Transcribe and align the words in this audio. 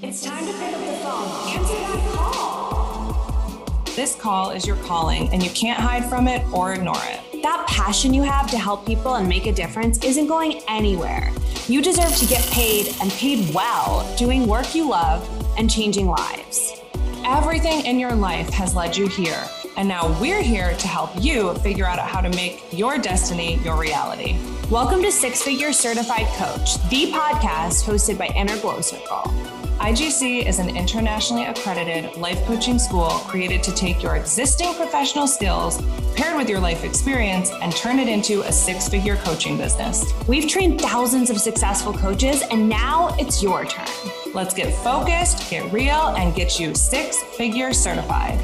It's 0.00 0.24
time 0.24 0.46
to 0.46 0.52
pick 0.52 0.74
up 0.74 0.80
the 0.80 0.92
phone. 1.04 1.48
Answer 1.48 1.74
that 1.74 2.12
call. 2.14 3.84
This 3.94 4.14
call 4.14 4.50
is 4.50 4.66
your 4.66 4.76
calling, 4.76 5.28
and 5.32 5.42
you 5.42 5.50
can't 5.50 5.78
hide 5.78 6.08
from 6.08 6.26
it 6.28 6.42
or 6.52 6.72
ignore 6.72 6.96
it. 7.02 7.42
That 7.42 7.66
passion 7.68 8.14
you 8.14 8.22
have 8.22 8.50
to 8.50 8.58
help 8.58 8.86
people 8.86 9.16
and 9.16 9.28
make 9.28 9.46
a 9.46 9.52
difference 9.52 10.02
isn't 10.02 10.28
going 10.28 10.62
anywhere. 10.66 11.30
You 11.68 11.82
deserve 11.82 12.16
to 12.16 12.26
get 12.26 12.42
paid 12.46 12.94
and 13.02 13.10
paid 13.12 13.54
well 13.54 14.10
doing 14.16 14.46
work 14.46 14.74
you 14.74 14.88
love 14.88 15.28
and 15.58 15.70
changing 15.70 16.06
lives. 16.06 16.80
Everything 17.24 17.84
in 17.84 17.98
your 17.98 18.14
life 18.14 18.48
has 18.50 18.74
led 18.74 18.96
you 18.96 19.08
here, 19.08 19.44
and 19.76 19.86
now 19.86 20.18
we're 20.20 20.42
here 20.42 20.74
to 20.74 20.88
help 20.88 21.10
you 21.20 21.54
figure 21.56 21.86
out 21.86 21.98
how 21.98 22.20
to 22.20 22.30
make 22.30 22.64
your 22.72 22.98
destiny 22.98 23.56
your 23.58 23.78
reality. 23.78 24.38
Welcome 24.70 25.02
to 25.02 25.12
Six 25.12 25.42
Figure 25.42 25.72
Certified 25.72 26.26
Coach, 26.38 26.76
the 26.88 27.12
podcast 27.12 27.84
hosted 27.84 28.16
by 28.16 28.28
Inner 28.28 28.58
Glow 28.60 28.80
Circle. 28.80 29.51
IGC 29.82 30.46
is 30.46 30.60
an 30.60 30.76
internationally 30.76 31.46
accredited 31.46 32.16
life 32.16 32.40
coaching 32.46 32.78
school 32.78 33.08
created 33.26 33.64
to 33.64 33.74
take 33.74 34.00
your 34.00 34.14
existing 34.14 34.72
professional 34.74 35.26
skills 35.26 35.82
paired 36.14 36.36
with 36.36 36.48
your 36.48 36.60
life 36.60 36.84
experience 36.84 37.50
and 37.50 37.74
turn 37.74 37.98
it 37.98 38.06
into 38.06 38.42
a 38.42 38.52
six 38.52 38.88
figure 38.88 39.16
coaching 39.16 39.56
business. 39.56 40.12
We've 40.28 40.48
trained 40.48 40.80
thousands 40.80 41.30
of 41.30 41.40
successful 41.40 41.92
coaches, 41.92 42.44
and 42.52 42.68
now 42.68 43.16
it's 43.18 43.42
your 43.42 43.64
turn. 43.64 43.88
Let's 44.32 44.54
get 44.54 44.72
focused, 44.84 45.50
get 45.50 45.72
real, 45.72 46.14
and 46.16 46.32
get 46.32 46.60
you 46.60 46.76
six 46.76 47.20
figure 47.36 47.72
certified. 47.72 48.38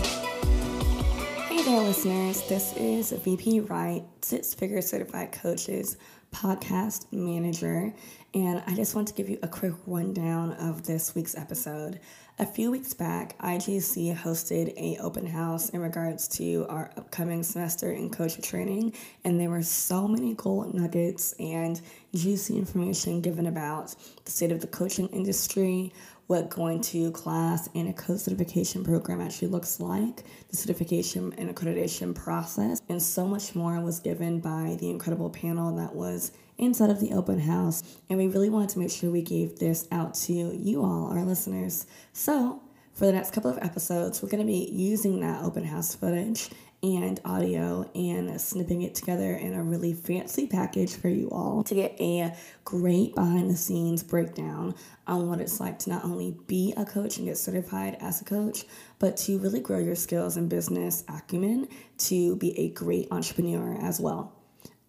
Hey 1.46 1.62
there, 1.62 1.80
listeners. 1.82 2.42
This 2.48 2.76
is 2.76 3.12
VP 3.12 3.60
Wright, 3.60 4.02
Six 4.22 4.54
Figure 4.54 4.82
Certified 4.82 5.30
Coaches 5.30 5.98
podcast 6.32 7.06
manager, 7.12 7.92
and 8.34 8.62
I 8.66 8.74
just 8.74 8.94
want 8.94 9.08
to 9.08 9.14
give 9.14 9.28
you 9.28 9.38
a 9.42 9.48
quick 9.48 9.72
rundown 9.86 10.52
of 10.52 10.84
this 10.84 11.14
week's 11.14 11.36
episode. 11.36 12.00
A 12.38 12.46
few 12.46 12.70
weeks 12.70 12.94
back, 12.94 13.36
IGC 13.38 14.16
hosted 14.16 14.72
a 14.76 14.96
open 15.02 15.26
house 15.26 15.70
in 15.70 15.80
regards 15.80 16.28
to 16.36 16.66
our 16.68 16.90
upcoming 16.96 17.42
semester 17.42 17.90
in 17.90 18.10
coach 18.10 18.40
training, 18.40 18.92
and 19.24 19.40
there 19.40 19.50
were 19.50 19.62
so 19.62 20.06
many 20.06 20.34
gold 20.34 20.74
nuggets 20.74 21.32
and 21.40 21.80
juicy 22.14 22.56
information 22.56 23.20
given 23.20 23.46
about 23.46 23.94
the 24.24 24.30
state 24.30 24.52
of 24.52 24.60
the 24.60 24.68
coaching 24.68 25.08
industry, 25.08 25.92
what 26.28 26.50
going 26.50 26.80
to 26.82 27.10
class 27.12 27.70
and 27.74 27.88
a 27.88 27.92
coach 27.92 28.20
certification 28.20 28.84
program 28.84 29.20
actually 29.20 29.48
looks 29.48 29.80
like, 29.80 30.22
the 30.50 30.56
certification 30.56 31.32
and 31.38 31.54
accreditation 31.54 32.14
process, 32.14 32.82
and 32.90 33.02
so 33.02 33.26
much 33.26 33.54
more 33.54 33.80
was 33.80 33.98
given 33.98 34.38
by 34.38 34.76
the 34.78 34.90
incredible 34.90 35.30
panel 35.30 35.74
that 35.74 35.94
was 35.94 36.32
inside 36.58 36.90
of 36.90 37.00
the 37.00 37.12
open 37.12 37.40
house. 37.40 37.82
And 38.10 38.18
we 38.18 38.28
really 38.28 38.50
wanted 38.50 38.68
to 38.70 38.78
make 38.78 38.90
sure 38.90 39.10
we 39.10 39.22
gave 39.22 39.58
this 39.58 39.88
out 39.90 40.12
to 40.14 40.32
you 40.32 40.84
all, 40.84 41.06
our 41.06 41.24
listeners. 41.24 41.86
So, 42.12 42.60
for 42.92 43.06
the 43.06 43.12
next 43.12 43.32
couple 43.32 43.50
of 43.50 43.58
episodes, 43.62 44.22
we're 44.22 44.28
going 44.28 44.42
to 44.42 44.46
be 44.46 44.68
using 44.70 45.20
that 45.20 45.42
open 45.42 45.64
house 45.64 45.94
footage 45.94 46.50
and 46.82 47.20
audio 47.24 47.90
and 47.94 48.40
snipping 48.40 48.82
it 48.82 48.94
together 48.94 49.32
in 49.34 49.54
a 49.54 49.62
really 49.62 49.92
fancy 49.92 50.46
package 50.46 50.94
for 50.94 51.08
you 51.08 51.28
all 51.30 51.64
to 51.64 51.74
get 51.74 52.00
a 52.00 52.32
great 52.64 53.14
behind 53.14 53.50
the 53.50 53.56
scenes 53.56 54.02
breakdown 54.02 54.74
on 55.06 55.28
what 55.28 55.40
it's 55.40 55.58
like 55.58 55.78
to 55.80 55.90
not 55.90 56.04
only 56.04 56.36
be 56.46 56.72
a 56.76 56.84
coach 56.84 57.16
and 57.16 57.26
get 57.26 57.36
certified 57.36 57.96
as 58.00 58.20
a 58.20 58.24
coach, 58.24 58.64
but 58.98 59.16
to 59.16 59.38
really 59.38 59.60
grow 59.60 59.78
your 59.78 59.96
skills 59.96 60.36
and 60.36 60.48
business 60.48 61.04
acumen 61.08 61.66
to 61.96 62.36
be 62.36 62.56
a 62.58 62.70
great 62.70 63.08
entrepreneur 63.10 63.76
as 63.82 63.98
well. 63.98 64.32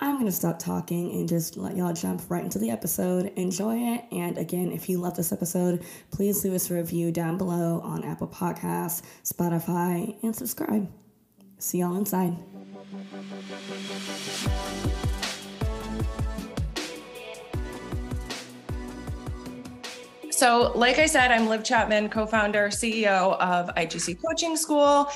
I'm 0.01 0.15
going 0.15 0.27
to 0.27 0.31
stop 0.31 0.59
talking 0.59 1.11
and 1.11 1.27
just 1.27 1.57
let 1.57 1.75
y'all 1.75 1.91
jump 1.91 2.21
right 2.29 2.43
into 2.43 2.57
the 2.57 2.69
episode. 2.69 3.33
Enjoy 3.35 3.75
it. 3.75 4.05
And 4.13 4.37
again, 4.37 4.71
if 4.71 4.87
you 4.87 4.97
love 4.97 5.17
this 5.17 5.33
episode, 5.33 5.83
please 6.09 6.41
leave 6.43 6.53
us 6.53 6.71
a 6.71 6.75
review 6.75 7.11
down 7.11 7.37
below 7.37 7.81
on 7.81 8.05
Apple 8.05 8.27
Podcasts, 8.27 9.01
Spotify, 9.25 10.15
and 10.23 10.33
subscribe. 10.33 10.89
See 11.59 11.79
y'all 11.79 11.97
inside. 11.97 12.37
So, 20.31 20.71
like 20.73 20.99
I 20.99 21.05
said, 21.05 21.31
I'm 21.31 21.49
Liv 21.49 21.65
Chapman, 21.65 22.07
co 22.07 22.25
founder, 22.25 22.69
CEO 22.69 23.37
of 23.39 23.67
IGC 23.75 24.17
Coaching 24.25 24.55
School. 24.55 25.09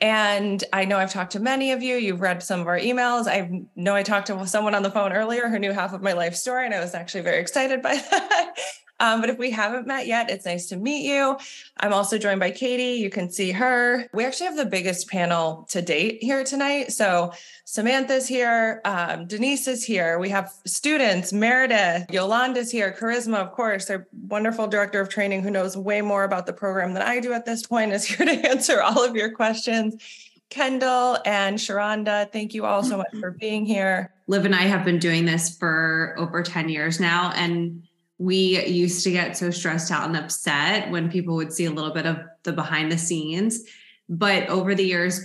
And 0.00 0.64
I 0.72 0.86
know 0.86 0.96
I've 0.96 1.12
talked 1.12 1.32
to 1.32 1.40
many 1.40 1.72
of 1.72 1.82
you. 1.82 1.96
You've 1.96 2.22
read 2.22 2.42
some 2.42 2.60
of 2.60 2.66
our 2.66 2.78
emails. 2.78 3.26
I 3.26 3.50
know 3.76 3.94
I 3.94 4.02
talked 4.02 4.28
to 4.28 4.46
someone 4.46 4.74
on 4.74 4.82
the 4.82 4.90
phone 4.90 5.12
earlier 5.12 5.50
who 5.50 5.58
knew 5.58 5.72
half 5.72 5.92
of 5.92 6.00
my 6.00 6.14
life 6.14 6.34
story, 6.34 6.64
and 6.64 6.74
I 6.74 6.80
was 6.80 6.94
actually 6.94 7.20
very 7.20 7.40
excited 7.40 7.82
by 7.82 7.96
that. 8.10 8.54
Um, 9.00 9.20
but 9.20 9.30
if 9.30 9.38
we 9.38 9.50
haven't 9.50 9.86
met 9.86 10.06
yet, 10.06 10.30
it's 10.30 10.44
nice 10.44 10.66
to 10.68 10.76
meet 10.76 11.04
you. 11.04 11.36
I'm 11.78 11.92
also 11.92 12.18
joined 12.18 12.38
by 12.38 12.50
Katie. 12.50 13.00
You 13.00 13.10
can 13.10 13.30
see 13.30 13.50
her. 13.50 14.08
We 14.12 14.24
actually 14.24 14.46
have 14.46 14.56
the 14.56 14.66
biggest 14.66 15.08
panel 15.08 15.66
to 15.70 15.80
date 15.80 16.22
here 16.22 16.44
tonight. 16.44 16.92
So 16.92 17.32
Samantha's 17.64 18.28
here, 18.28 18.82
um, 18.84 19.26
Denise 19.26 19.66
is 19.66 19.84
here. 19.84 20.18
We 20.18 20.28
have 20.28 20.52
students, 20.66 21.32
Meredith, 21.32 22.08
Yolanda's 22.10 22.70
here, 22.70 22.94
Charisma, 22.98 23.36
of 23.36 23.52
course, 23.52 23.88
our 23.88 24.06
wonderful 24.28 24.66
director 24.66 25.00
of 25.00 25.08
training 25.08 25.42
who 25.42 25.50
knows 25.50 25.76
way 25.76 26.02
more 26.02 26.24
about 26.24 26.46
the 26.46 26.52
program 26.52 26.92
than 26.92 27.02
I 27.02 27.20
do 27.20 27.32
at 27.32 27.46
this 27.46 27.66
point, 27.66 27.92
is 27.92 28.04
here 28.04 28.26
to 28.26 28.48
answer 28.48 28.82
all 28.82 29.02
of 29.02 29.16
your 29.16 29.30
questions. 29.30 30.02
Kendall 30.50 31.16
and 31.24 31.56
Sharonda, 31.56 32.30
thank 32.32 32.54
you 32.54 32.66
all 32.66 32.82
so 32.82 32.96
much 32.96 33.14
for 33.20 33.30
being 33.30 33.64
here. 33.64 34.12
Liv 34.26 34.44
and 34.44 34.54
I 34.54 34.62
have 34.62 34.84
been 34.84 34.98
doing 34.98 35.24
this 35.24 35.56
for 35.56 36.16
over 36.18 36.42
10 36.42 36.68
years 36.68 36.98
now. 36.98 37.32
And 37.36 37.84
we 38.20 38.62
used 38.66 39.02
to 39.02 39.10
get 39.10 39.34
so 39.34 39.50
stressed 39.50 39.90
out 39.90 40.06
and 40.06 40.14
upset 40.14 40.90
when 40.90 41.10
people 41.10 41.36
would 41.36 41.50
see 41.50 41.64
a 41.64 41.70
little 41.70 41.90
bit 41.90 42.04
of 42.04 42.18
the 42.42 42.52
behind 42.52 42.92
the 42.92 42.98
scenes. 42.98 43.64
But 44.10 44.46
over 44.50 44.74
the 44.74 44.84
years, 44.84 45.24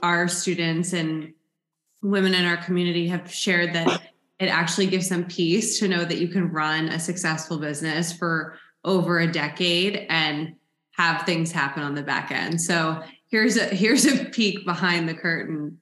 our 0.00 0.28
students 0.28 0.92
and 0.92 1.34
women 2.02 2.34
in 2.34 2.44
our 2.44 2.56
community 2.56 3.08
have 3.08 3.32
shared 3.32 3.72
that 3.72 4.00
it 4.38 4.46
actually 4.46 4.86
gives 4.86 5.08
them 5.08 5.24
peace 5.24 5.80
to 5.80 5.88
know 5.88 6.04
that 6.04 6.18
you 6.18 6.28
can 6.28 6.52
run 6.52 6.88
a 6.88 7.00
successful 7.00 7.58
business 7.58 8.12
for 8.12 8.56
over 8.84 9.18
a 9.18 9.32
decade 9.32 10.06
and 10.08 10.54
have 10.92 11.22
things 11.22 11.50
happen 11.50 11.82
on 11.82 11.96
the 11.96 12.02
back 12.02 12.30
end. 12.30 12.60
So 12.60 13.02
here's 13.28 13.56
a 13.56 13.64
here's 13.64 14.06
a 14.06 14.24
peek 14.26 14.64
behind 14.64 15.08
the 15.08 15.14
curtain. 15.14 15.80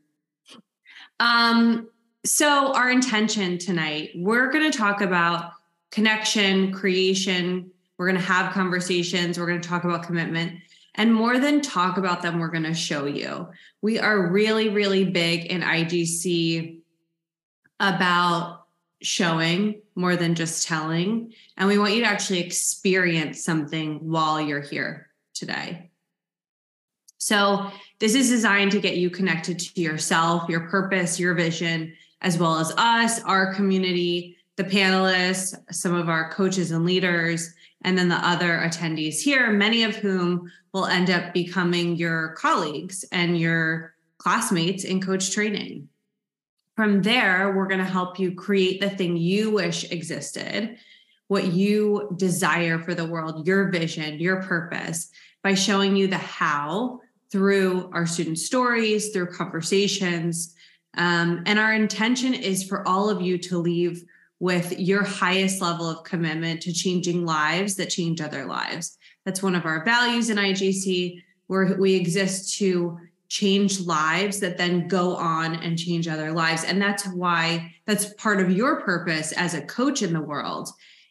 Um, 1.20 1.90
so 2.24 2.72
our 2.72 2.90
intention 2.90 3.58
tonight, 3.58 4.12
we're 4.14 4.50
going 4.50 4.70
to 4.70 4.78
talk 4.78 5.02
about 5.02 5.52
connection, 5.94 6.72
creation. 6.72 7.70
We're 7.96 8.08
going 8.08 8.20
to 8.20 8.26
have 8.26 8.52
conversations. 8.52 9.38
We're 9.38 9.46
going 9.46 9.60
to 9.60 9.68
talk 9.68 9.84
about 9.84 10.02
commitment. 10.02 10.58
And 10.96 11.14
more 11.14 11.38
than 11.38 11.60
talk 11.60 11.96
about 11.96 12.20
them, 12.22 12.40
we're 12.40 12.48
going 12.48 12.64
to 12.64 12.74
show 12.74 13.06
you. 13.06 13.48
We 13.80 13.98
are 14.00 14.30
really, 14.30 14.68
really 14.68 15.04
big 15.04 15.46
in 15.46 15.62
IGC 15.62 16.80
about 17.78 18.64
showing 19.02 19.82
more 19.94 20.16
than 20.16 20.34
just 20.34 20.66
telling. 20.66 21.32
And 21.56 21.68
we 21.68 21.78
want 21.78 21.94
you 21.94 22.00
to 22.00 22.08
actually 22.08 22.40
experience 22.40 23.44
something 23.44 24.10
while 24.10 24.40
you're 24.40 24.60
here 24.60 25.08
today. 25.32 25.90
So, 27.18 27.70
this 28.00 28.14
is 28.14 28.28
designed 28.28 28.72
to 28.72 28.80
get 28.80 28.96
you 28.96 29.08
connected 29.08 29.58
to 29.58 29.80
yourself, 29.80 30.48
your 30.48 30.68
purpose, 30.68 31.18
your 31.18 31.34
vision, 31.34 31.94
as 32.20 32.36
well 32.36 32.58
as 32.58 32.72
us, 32.76 33.22
our 33.22 33.54
community, 33.54 34.33
the 34.56 34.64
panelists, 34.64 35.54
some 35.72 35.94
of 35.94 36.08
our 36.08 36.30
coaches 36.30 36.70
and 36.70 36.84
leaders, 36.84 37.52
and 37.82 37.98
then 37.98 38.08
the 38.08 38.26
other 38.26 38.60
attendees 38.64 39.20
here, 39.20 39.50
many 39.50 39.82
of 39.82 39.96
whom 39.96 40.50
will 40.72 40.86
end 40.86 41.10
up 41.10 41.34
becoming 41.34 41.96
your 41.96 42.30
colleagues 42.30 43.04
and 43.12 43.38
your 43.38 43.94
classmates 44.18 44.84
in 44.84 45.00
coach 45.00 45.32
training. 45.32 45.88
From 46.76 47.02
there, 47.02 47.52
we're 47.54 47.68
going 47.68 47.84
to 47.84 47.84
help 47.84 48.18
you 48.18 48.34
create 48.34 48.80
the 48.80 48.90
thing 48.90 49.16
you 49.16 49.50
wish 49.50 49.90
existed, 49.92 50.76
what 51.28 51.52
you 51.52 52.12
desire 52.16 52.78
for 52.78 52.94
the 52.94 53.04
world, 53.04 53.46
your 53.46 53.70
vision, 53.70 54.18
your 54.18 54.42
purpose, 54.42 55.10
by 55.42 55.54
showing 55.54 55.94
you 55.94 56.08
the 56.08 56.18
how 56.18 57.00
through 57.30 57.90
our 57.92 58.06
student 58.06 58.38
stories, 58.38 59.10
through 59.10 59.26
conversations. 59.26 60.54
Um, 60.96 61.42
and 61.46 61.58
our 61.58 61.74
intention 61.74 62.34
is 62.34 62.64
for 62.64 62.86
all 62.88 63.10
of 63.10 63.20
you 63.20 63.38
to 63.38 63.58
leave 63.58 64.04
with 64.40 64.78
your 64.78 65.04
highest 65.04 65.60
level 65.60 65.88
of 65.88 66.04
commitment 66.04 66.60
to 66.62 66.72
changing 66.72 67.24
lives 67.24 67.76
that 67.76 67.90
change 67.90 68.20
other 68.20 68.44
lives. 68.44 68.98
That's 69.24 69.42
one 69.42 69.54
of 69.54 69.64
our 69.64 69.84
values 69.84 70.28
in 70.30 70.36
IGC, 70.36 71.22
where 71.46 71.76
we 71.78 71.94
exist 71.94 72.58
to 72.58 72.98
change 73.28 73.80
lives 73.80 74.40
that 74.40 74.58
then 74.58 74.86
go 74.86 75.16
on 75.16 75.56
and 75.56 75.78
change 75.78 76.06
other 76.06 76.32
lives. 76.32 76.64
And 76.64 76.80
that's 76.80 77.06
why 77.08 77.74
that's 77.86 78.12
part 78.14 78.40
of 78.40 78.50
your 78.50 78.82
purpose 78.82 79.32
as 79.32 79.54
a 79.54 79.62
coach 79.62 80.02
in 80.02 80.12
the 80.12 80.20
world 80.20 80.68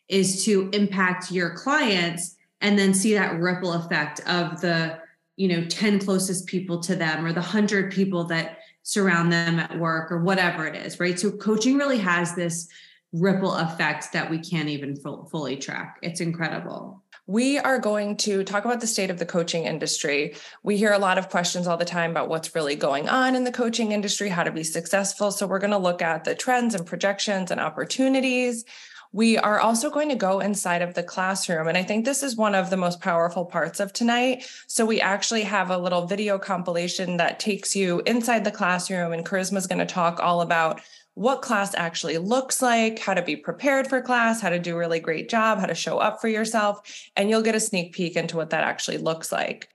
is 0.08 0.46
to 0.46 0.70
impact 0.74 1.32
your 1.32 1.56
clients 1.56 2.36
and 2.62 2.78
then 2.78 2.94
see 2.94 3.14
that 3.14 3.40
ripple 3.40 3.74
effect 3.74 4.20
of 4.28 4.62
the 4.62 5.00
you 5.36 5.48
know 5.48 5.66
10 5.66 6.00
closest 6.00 6.46
people 6.46 6.80
to 6.80 6.96
them 6.96 7.26
or 7.26 7.34
the 7.34 7.42
100 7.42 7.92
people 7.92 8.24
that 8.26 8.60
surround 8.84 9.32
them 9.32 9.60
at 9.60 9.80
work 9.80 10.12
or 10.12 10.22
whatever 10.22 10.68
it 10.68 10.76
is 10.76 11.00
right 11.00 11.20
so 11.20 11.32
coaching 11.32 11.78
really 11.78 11.98
has 11.98 12.36
this 12.36 12.70
ripple 13.14 13.56
effects 13.56 14.10
that 14.10 14.30
we 14.30 14.40
can't 14.40 14.70
even 14.70 14.96
fully 14.96 15.56
track. 15.56 16.00
It's 16.02 16.20
incredible. 16.20 17.04
We 17.26 17.58
are 17.60 17.80
going 17.80 18.18
to 18.18 18.44
talk 18.44 18.66
about 18.66 18.82
the 18.82 18.88
state 18.88 19.10
of 19.10 19.20
the 19.20 19.26
coaching 19.26 19.64
industry. 19.64 20.36
We 20.64 20.76
hear 20.76 20.92
a 20.92 21.00
lot 21.00 21.18
of 21.18 21.30
questions 21.30 21.68
all 21.68 21.78
the 21.78 21.86
time 21.86 22.12
about 22.12 22.28
what's 22.28 22.54
really 22.54 22.76
going 22.76 23.08
on 23.08 23.36
in 23.36 23.46
the 23.46 23.52
coaching 23.52 23.94
industry, 23.94 24.28
how 24.28 24.44
to 24.44 24.52
be 24.52 24.64
successful. 24.64 25.32
So, 25.32 25.48
we're 25.48 25.60
going 25.60 25.72
to 25.72 25.78
look 25.78 26.02
at 26.02 26.26
the 26.26 26.36
trends 26.36 26.76
and 26.76 26.86
projections 26.86 27.50
and 27.50 27.62
opportunities. 27.62 28.66
We 29.14 29.38
are 29.38 29.60
also 29.60 29.92
going 29.92 30.10
to 30.10 30.16
go 30.16 30.40
inside 30.40 30.82
of 30.82 30.96
the 30.96 31.04
classroom. 31.04 31.68
And 31.68 31.78
I 31.78 31.84
think 31.84 32.04
this 32.04 32.24
is 32.24 32.36
one 32.36 32.56
of 32.56 32.72
the 32.72 32.78
most 32.78 33.00
powerful 33.00 33.46
parts 33.46 33.80
of 33.80 33.94
tonight. 33.94 34.44
So 34.66 34.88
we 34.88 35.00
actually 35.00 35.44
have 35.44 35.70
a 35.70 35.78
little 35.78 36.08
video 36.08 36.40
compilation 36.40 37.18
that 37.18 37.40
takes 37.40 37.76
you 37.76 38.02
inside 38.08 38.44
the 38.44 38.52
classroom, 38.52 39.14
and 39.14 39.24
Charisma 39.24 39.58
is 39.58 39.68
going 39.68 39.80
to 39.80 39.86
talk 39.86 40.20
all 40.20 40.42
about 40.42 40.82
what 41.16 41.42
class 41.42 41.76
actually 41.76 42.18
looks 42.18 42.62
like, 42.62 43.00
how 43.00 43.14
to 43.14 43.22
be 43.22 43.36
prepared 43.36 43.88
for 43.88 44.02
class, 44.02 44.42
how 44.42 44.50
to 44.50 44.60
do 44.60 44.76
a 44.76 44.80
really 44.80 45.00
great 45.00 45.30
job, 45.30 45.60
how 45.60 45.68
to 45.68 45.76
show 45.76 46.00
up 46.00 46.20
for 46.20 46.28
yourself. 46.28 46.82
And 47.16 47.30
you'll 47.30 47.44
get 47.44 47.56
a 47.56 47.60
sneak 47.60 47.94
peek 47.94 48.16
into 48.16 48.36
what 48.36 48.50
that 48.50 48.64
actually 48.64 48.98
looks 48.98 49.32
like. 49.32 49.70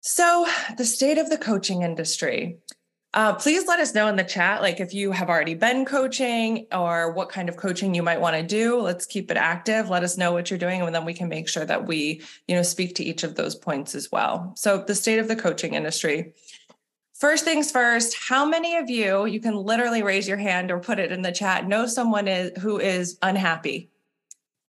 So, 0.00 0.46
the 0.76 0.84
state 0.84 1.18
of 1.18 1.30
the 1.30 1.38
coaching 1.38 1.82
industry. 1.82 2.58
Uh, 3.14 3.32
please 3.32 3.68
let 3.68 3.78
us 3.78 3.94
know 3.94 4.08
in 4.08 4.16
the 4.16 4.24
chat, 4.24 4.60
like 4.60 4.80
if 4.80 4.92
you 4.92 5.12
have 5.12 5.30
already 5.30 5.54
been 5.54 5.84
coaching 5.84 6.66
or 6.72 7.12
what 7.12 7.28
kind 7.28 7.48
of 7.48 7.56
coaching 7.56 7.94
you 7.94 8.02
might 8.02 8.20
want 8.20 8.34
to 8.34 8.42
do. 8.42 8.80
Let's 8.80 9.06
keep 9.06 9.30
it 9.30 9.36
active. 9.36 9.88
Let 9.88 10.02
us 10.02 10.18
know 10.18 10.32
what 10.32 10.50
you're 10.50 10.58
doing, 10.58 10.82
and 10.82 10.94
then 10.94 11.04
we 11.04 11.14
can 11.14 11.28
make 11.28 11.48
sure 11.48 11.64
that 11.64 11.86
we, 11.86 12.22
you 12.48 12.56
know, 12.56 12.62
speak 12.62 12.96
to 12.96 13.04
each 13.04 13.22
of 13.22 13.36
those 13.36 13.54
points 13.54 13.94
as 13.94 14.10
well. 14.10 14.52
So, 14.56 14.78
the 14.78 14.94
state 14.94 15.20
of 15.20 15.28
the 15.28 15.36
coaching 15.36 15.74
industry. 15.74 16.34
First 17.24 17.46
things 17.46 17.70
first, 17.70 18.14
how 18.28 18.44
many 18.44 18.76
of 18.76 18.90
you, 18.90 19.24
you 19.24 19.40
can 19.40 19.56
literally 19.56 20.02
raise 20.02 20.28
your 20.28 20.36
hand 20.36 20.70
or 20.70 20.78
put 20.78 20.98
it 20.98 21.10
in 21.10 21.22
the 21.22 21.32
chat, 21.32 21.66
know 21.66 21.86
someone 21.86 22.28
is, 22.28 22.52
who 22.60 22.78
is 22.78 23.16
unhappy, 23.22 23.88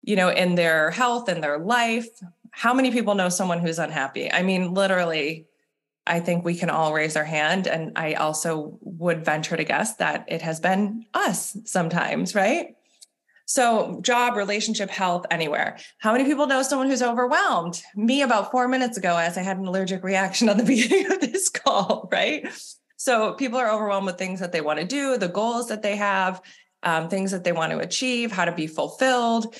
you 0.02 0.16
know, 0.16 0.30
in 0.30 0.56
their 0.56 0.90
health, 0.90 1.28
in 1.28 1.42
their 1.42 1.60
life? 1.60 2.08
How 2.50 2.74
many 2.74 2.90
people 2.90 3.14
know 3.14 3.28
someone 3.28 3.60
who's 3.60 3.78
unhappy? 3.78 4.32
I 4.32 4.42
mean, 4.42 4.74
literally, 4.74 5.46
I 6.08 6.18
think 6.18 6.44
we 6.44 6.56
can 6.56 6.70
all 6.70 6.92
raise 6.92 7.14
our 7.14 7.24
hand. 7.24 7.68
And 7.68 7.92
I 7.94 8.14
also 8.14 8.76
would 8.80 9.24
venture 9.24 9.56
to 9.56 9.62
guess 9.62 9.94
that 9.98 10.24
it 10.26 10.42
has 10.42 10.58
been 10.58 11.06
us 11.14 11.56
sometimes, 11.66 12.34
right? 12.34 12.74
So, 13.50 13.98
job, 14.00 14.36
relationship, 14.36 14.90
health, 14.90 15.26
anywhere. 15.28 15.76
How 15.98 16.12
many 16.12 16.22
people 16.22 16.46
know 16.46 16.62
someone 16.62 16.88
who's 16.88 17.02
overwhelmed? 17.02 17.82
Me 17.96 18.22
about 18.22 18.52
four 18.52 18.68
minutes 18.68 18.96
ago, 18.96 19.16
as 19.16 19.36
I 19.36 19.42
had 19.42 19.58
an 19.58 19.66
allergic 19.66 20.04
reaction 20.04 20.48
on 20.48 20.56
the 20.56 20.62
beginning 20.74 21.10
of 21.10 21.20
this 21.20 21.48
call, 21.48 22.08
right? 22.12 22.46
So, 22.96 23.32
people 23.32 23.58
are 23.58 23.68
overwhelmed 23.68 24.06
with 24.06 24.18
things 24.18 24.38
that 24.38 24.52
they 24.52 24.60
want 24.60 24.78
to 24.78 24.84
do, 24.84 25.18
the 25.18 25.26
goals 25.26 25.66
that 25.66 25.82
they 25.82 25.96
have, 25.96 26.40
um, 26.84 27.08
things 27.08 27.32
that 27.32 27.42
they 27.42 27.50
want 27.50 27.72
to 27.72 27.80
achieve, 27.80 28.30
how 28.30 28.44
to 28.44 28.52
be 28.52 28.68
fulfilled. 28.68 29.52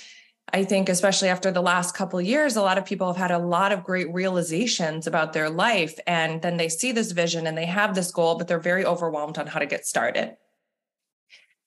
I 0.53 0.63
think, 0.63 0.89
especially 0.89 1.29
after 1.29 1.51
the 1.51 1.61
last 1.61 1.93
couple 1.93 2.21
years, 2.21 2.55
a 2.55 2.63
lot 2.63 2.79
of 2.79 2.85
people 2.85 3.09
have 3.09 3.17
had 3.17 3.33
a 3.33 3.45
lot 3.45 3.73
of 3.73 3.83
great 3.83 4.15
realizations 4.15 5.09
about 5.09 5.33
their 5.33 5.51
life. 5.51 5.99
And 6.07 6.41
then 6.43 6.59
they 6.59 6.69
see 6.69 6.93
this 6.93 7.11
vision 7.11 7.45
and 7.49 7.59
they 7.59 7.67
have 7.67 7.97
this 7.97 8.13
goal, 8.13 8.37
but 8.37 8.47
they're 8.47 8.61
very 8.61 8.85
overwhelmed 8.85 9.37
on 9.37 9.49
how 9.49 9.59
to 9.59 9.67
get 9.67 9.85
started. 9.85 10.37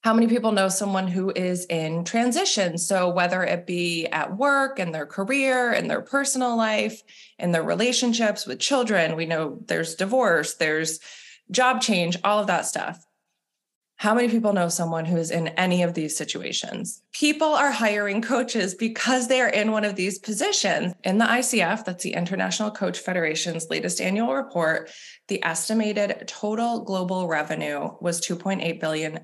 How 0.03 0.13
many 0.13 0.27
people 0.27 0.51
know 0.51 0.67
someone 0.67 1.07
who 1.07 1.31
is 1.33 1.65
in 1.67 2.03
transition? 2.03 2.77
So, 2.77 3.07
whether 3.07 3.41
it 3.41 3.65
be 3.65 4.05
at 4.07 4.35
work, 4.35 4.77
in 4.77 4.91
their 4.91 5.05
career, 5.05 5.71
in 5.71 5.87
their 5.87 6.01
personal 6.01 6.57
life, 6.57 7.01
in 7.39 7.53
their 7.53 7.63
relationships 7.63 8.45
with 8.45 8.59
children, 8.59 9.15
we 9.15 9.25
know 9.25 9.59
there's 9.67 9.95
divorce, 9.95 10.55
there's 10.55 10.99
job 11.51 11.79
change, 11.81 12.17
all 12.25 12.39
of 12.39 12.47
that 12.47 12.65
stuff. 12.65 13.05
How 13.95 14.13
many 14.13 14.27
people 14.27 14.51
know 14.51 14.67
someone 14.67 15.05
who 15.05 15.15
is 15.15 15.31
in 15.31 15.47
any 15.49 15.83
of 15.83 15.93
these 15.93 16.17
situations? 16.17 17.01
People 17.13 17.53
are 17.53 17.71
hiring 17.71 18.21
coaches 18.21 18.75
because 18.75 19.29
they 19.29 19.39
are 19.39 19.47
in 19.47 19.71
one 19.71 19.85
of 19.85 19.95
these 19.95 20.19
positions. 20.19 20.93
In 21.05 21.19
the 21.19 21.25
ICF, 21.25 21.85
that's 21.85 22.03
the 22.03 22.13
International 22.13 22.69
Coach 22.69 22.99
Federation's 22.99 23.69
latest 23.69 24.01
annual 24.01 24.33
report, 24.33 24.89
the 25.29 25.41
estimated 25.45 26.25
total 26.27 26.83
global 26.83 27.29
revenue 27.29 27.91
was 28.01 28.19
$2.8 28.19 28.81
billion. 28.81 29.19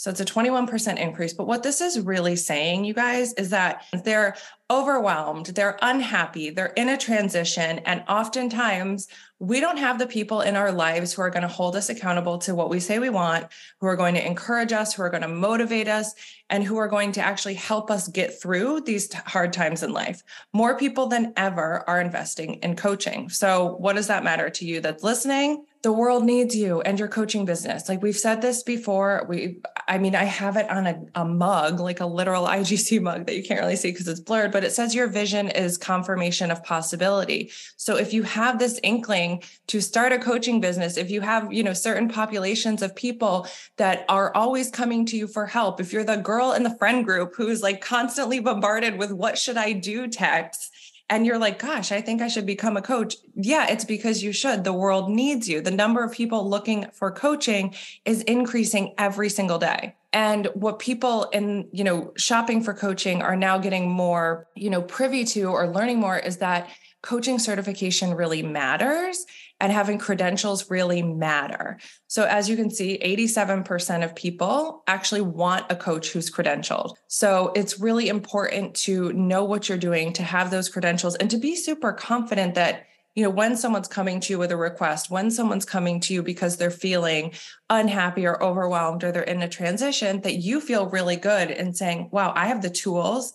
So 0.00 0.08
it's 0.08 0.18
a 0.18 0.24
21% 0.24 0.96
increase. 0.96 1.34
But 1.34 1.46
what 1.46 1.62
this 1.62 1.82
is 1.82 2.00
really 2.00 2.34
saying, 2.34 2.86
you 2.86 2.94
guys, 2.94 3.34
is 3.34 3.50
that 3.50 3.84
they're 4.02 4.34
overwhelmed, 4.70 5.46
they're 5.46 5.78
unhappy, 5.82 6.50
they're 6.50 6.66
in 6.68 6.88
a 6.88 6.96
transition. 6.96 7.80
And 7.80 8.04
oftentimes, 8.08 9.08
we 9.40 9.58
don't 9.58 9.78
have 9.78 9.98
the 9.98 10.06
people 10.06 10.42
in 10.42 10.54
our 10.54 10.70
lives 10.70 11.12
who 11.12 11.22
are 11.22 11.30
going 11.30 11.42
to 11.42 11.48
hold 11.48 11.74
us 11.74 11.88
accountable 11.88 12.38
to 12.38 12.54
what 12.54 12.70
we 12.70 12.78
say 12.78 12.98
we 12.98 13.08
want, 13.08 13.46
who 13.80 13.86
are 13.86 13.96
going 13.96 14.14
to 14.14 14.24
encourage 14.24 14.72
us, 14.72 14.94
who 14.94 15.02
are 15.02 15.10
going 15.10 15.22
to 15.22 15.28
motivate 15.28 15.88
us, 15.88 16.14
and 16.50 16.62
who 16.62 16.76
are 16.76 16.88
going 16.88 17.12
to 17.12 17.22
actually 17.22 17.54
help 17.54 17.90
us 17.90 18.06
get 18.06 18.40
through 18.40 18.82
these 18.82 19.12
hard 19.12 19.52
times 19.52 19.82
in 19.82 19.92
life. 19.92 20.22
More 20.52 20.76
people 20.76 21.06
than 21.06 21.32
ever 21.36 21.88
are 21.88 22.00
investing 22.00 22.54
in 22.56 22.76
coaching. 22.76 23.30
So, 23.30 23.76
what 23.78 23.96
does 23.96 24.08
that 24.08 24.24
matter 24.24 24.50
to 24.50 24.64
you 24.64 24.80
that's 24.80 25.02
listening? 25.02 25.64
the 25.82 25.92
world 25.92 26.24
needs 26.24 26.54
you 26.54 26.82
and 26.82 26.98
your 26.98 27.08
coaching 27.08 27.46
business. 27.46 27.88
Like 27.88 28.02
we've 28.02 28.16
said 28.16 28.42
this 28.42 28.62
before. 28.62 29.24
We, 29.28 29.60
I 29.88 29.96
mean, 29.96 30.14
I 30.14 30.24
have 30.24 30.56
it 30.58 30.68
on 30.70 30.86
a, 30.86 31.02
a 31.14 31.24
mug, 31.24 31.80
like 31.80 32.00
a 32.00 32.06
literal 32.06 32.46
IGC 32.46 33.00
mug 33.00 33.26
that 33.26 33.36
you 33.36 33.42
can't 33.42 33.60
really 33.60 33.76
see 33.76 33.90
because 33.90 34.06
it's 34.06 34.20
blurred, 34.20 34.52
but 34.52 34.59
it 34.64 34.72
says 34.72 34.94
your 34.94 35.06
vision 35.06 35.48
is 35.48 35.76
confirmation 35.76 36.50
of 36.50 36.64
possibility. 36.64 37.50
So 37.76 37.96
if 37.96 38.12
you 38.12 38.22
have 38.24 38.58
this 38.58 38.80
inkling 38.82 39.42
to 39.68 39.80
start 39.80 40.12
a 40.12 40.18
coaching 40.18 40.60
business, 40.60 40.96
if 40.96 41.10
you 41.10 41.20
have, 41.20 41.52
you 41.52 41.62
know, 41.62 41.72
certain 41.72 42.08
populations 42.08 42.82
of 42.82 42.94
people 42.94 43.46
that 43.76 44.04
are 44.08 44.34
always 44.34 44.70
coming 44.70 45.06
to 45.06 45.16
you 45.16 45.26
for 45.26 45.46
help, 45.46 45.80
if 45.80 45.92
you're 45.92 46.04
the 46.04 46.16
girl 46.16 46.52
in 46.52 46.62
the 46.62 46.76
friend 46.76 47.04
group 47.04 47.34
who's 47.36 47.62
like 47.62 47.80
constantly 47.80 48.40
bombarded 48.40 48.98
with 48.98 49.12
what 49.12 49.38
should 49.38 49.56
I 49.56 49.72
do 49.72 50.08
texts, 50.08 50.69
and 51.10 51.26
you're 51.26 51.38
like, 51.38 51.58
gosh, 51.58 51.90
I 51.90 52.00
think 52.00 52.22
I 52.22 52.28
should 52.28 52.46
become 52.46 52.76
a 52.76 52.82
coach. 52.82 53.16
Yeah, 53.34 53.66
it's 53.68 53.84
because 53.84 54.22
you 54.22 54.32
should. 54.32 54.62
The 54.62 54.72
world 54.72 55.10
needs 55.10 55.48
you. 55.48 55.60
The 55.60 55.72
number 55.72 56.04
of 56.04 56.12
people 56.12 56.48
looking 56.48 56.86
for 56.92 57.10
coaching 57.10 57.74
is 58.04 58.22
increasing 58.22 58.94
every 58.96 59.28
single 59.28 59.58
day. 59.58 59.96
And 60.12 60.46
what 60.54 60.78
people 60.78 61.24
in, 61.24 61.68
you 61.72 61.82
know, 61.82 62.12
shopping 62.16 62.62
for 62.62 62.74
coaching 62.74 63.22
are 63.22 63.36
now 63.36 63.58
getting 63.58 63.90
more, 63.90 64.46
you 64.54 64.70
know, 64.70 64.82
privy 64.82 65.24
to 65.24 65.44
or 65.44 65.68
learning 65.68 65.98
more 65.98 66.16
is 66.16 66.38
that 66.38 66.70
coaching 67.02 67.38
certification 67.38 68.14
really 68.14 68.42
matters 68.42 69.26
and 69.60 69.72
having 69.72 69.98
credentials 69.98 70.70
really 70.70 71.02
matter. 71.02 71.78
So, 72.06 72.24
as 72.24 72.48
you 72.48 72.56
can 72.56 72.70
see, 72.70 72.98
87% 73.02 74.04
of 74.04 74.16
people 74.16 74.82
actually 74.86 75.20
want 75.20 75.66
a 75.70 75.76
coach 75.76 76.10
who's 76.10 76.30
credentialed. 76.30 76.94
So, 77.08 77.52
it's 77.54 77.78
really 77.78 78.08
important 78.08 78.74
to 78.76 79.12
know 79.12 79.44
what 79.44 79.68
you're 79.68 79.78
doing, 79.78 80.12
to 80.14 80.22
have 80.22 80.50
those 80.50 80.68
credentials, 80.68 81.14
and 81.16 81.30
to 81.30 81.36
be 81.36 81.54
super 81.54 81.92
confident 81.92 82.54
that 82.54 82.86
you 83.16 83.24
know 83.24 83.30
when 83.30 83.56
someone's 83.56 83.88
coming 83.88 84.20
to 84.20 84.32
you 84.32 84.38
with 84.38 84.52
a 84.52 84.56
request 84.56 85.10
when 85.10 85.30
someone's 85.32 85.64
coming 85.64 85.98
to 86.00 86.14
you 86.14 86.22
because 86.22 86.56
they're 86.56 86.70
feeling 86.70 87.32
unhappy 87.68 88.24
or 88.24 88.42
overwhelmed 88.42 89.02
or 89.02 89.10
they're 89.10 89.22
in 89.22 89.42
a 89.42 89.48
transition 89.48 90.20
that 90.20 90.36
you 90.36 90.60
feel 90.60 90.88
really 90.88 91.16
good 91.16 91.50
in 91.50 91.74
saying 91.74 92.08
wow 92.12 92.32
i 92.36 92.46
have 92.46 92.62
the 92.62 92.70
tools 92.70 93.34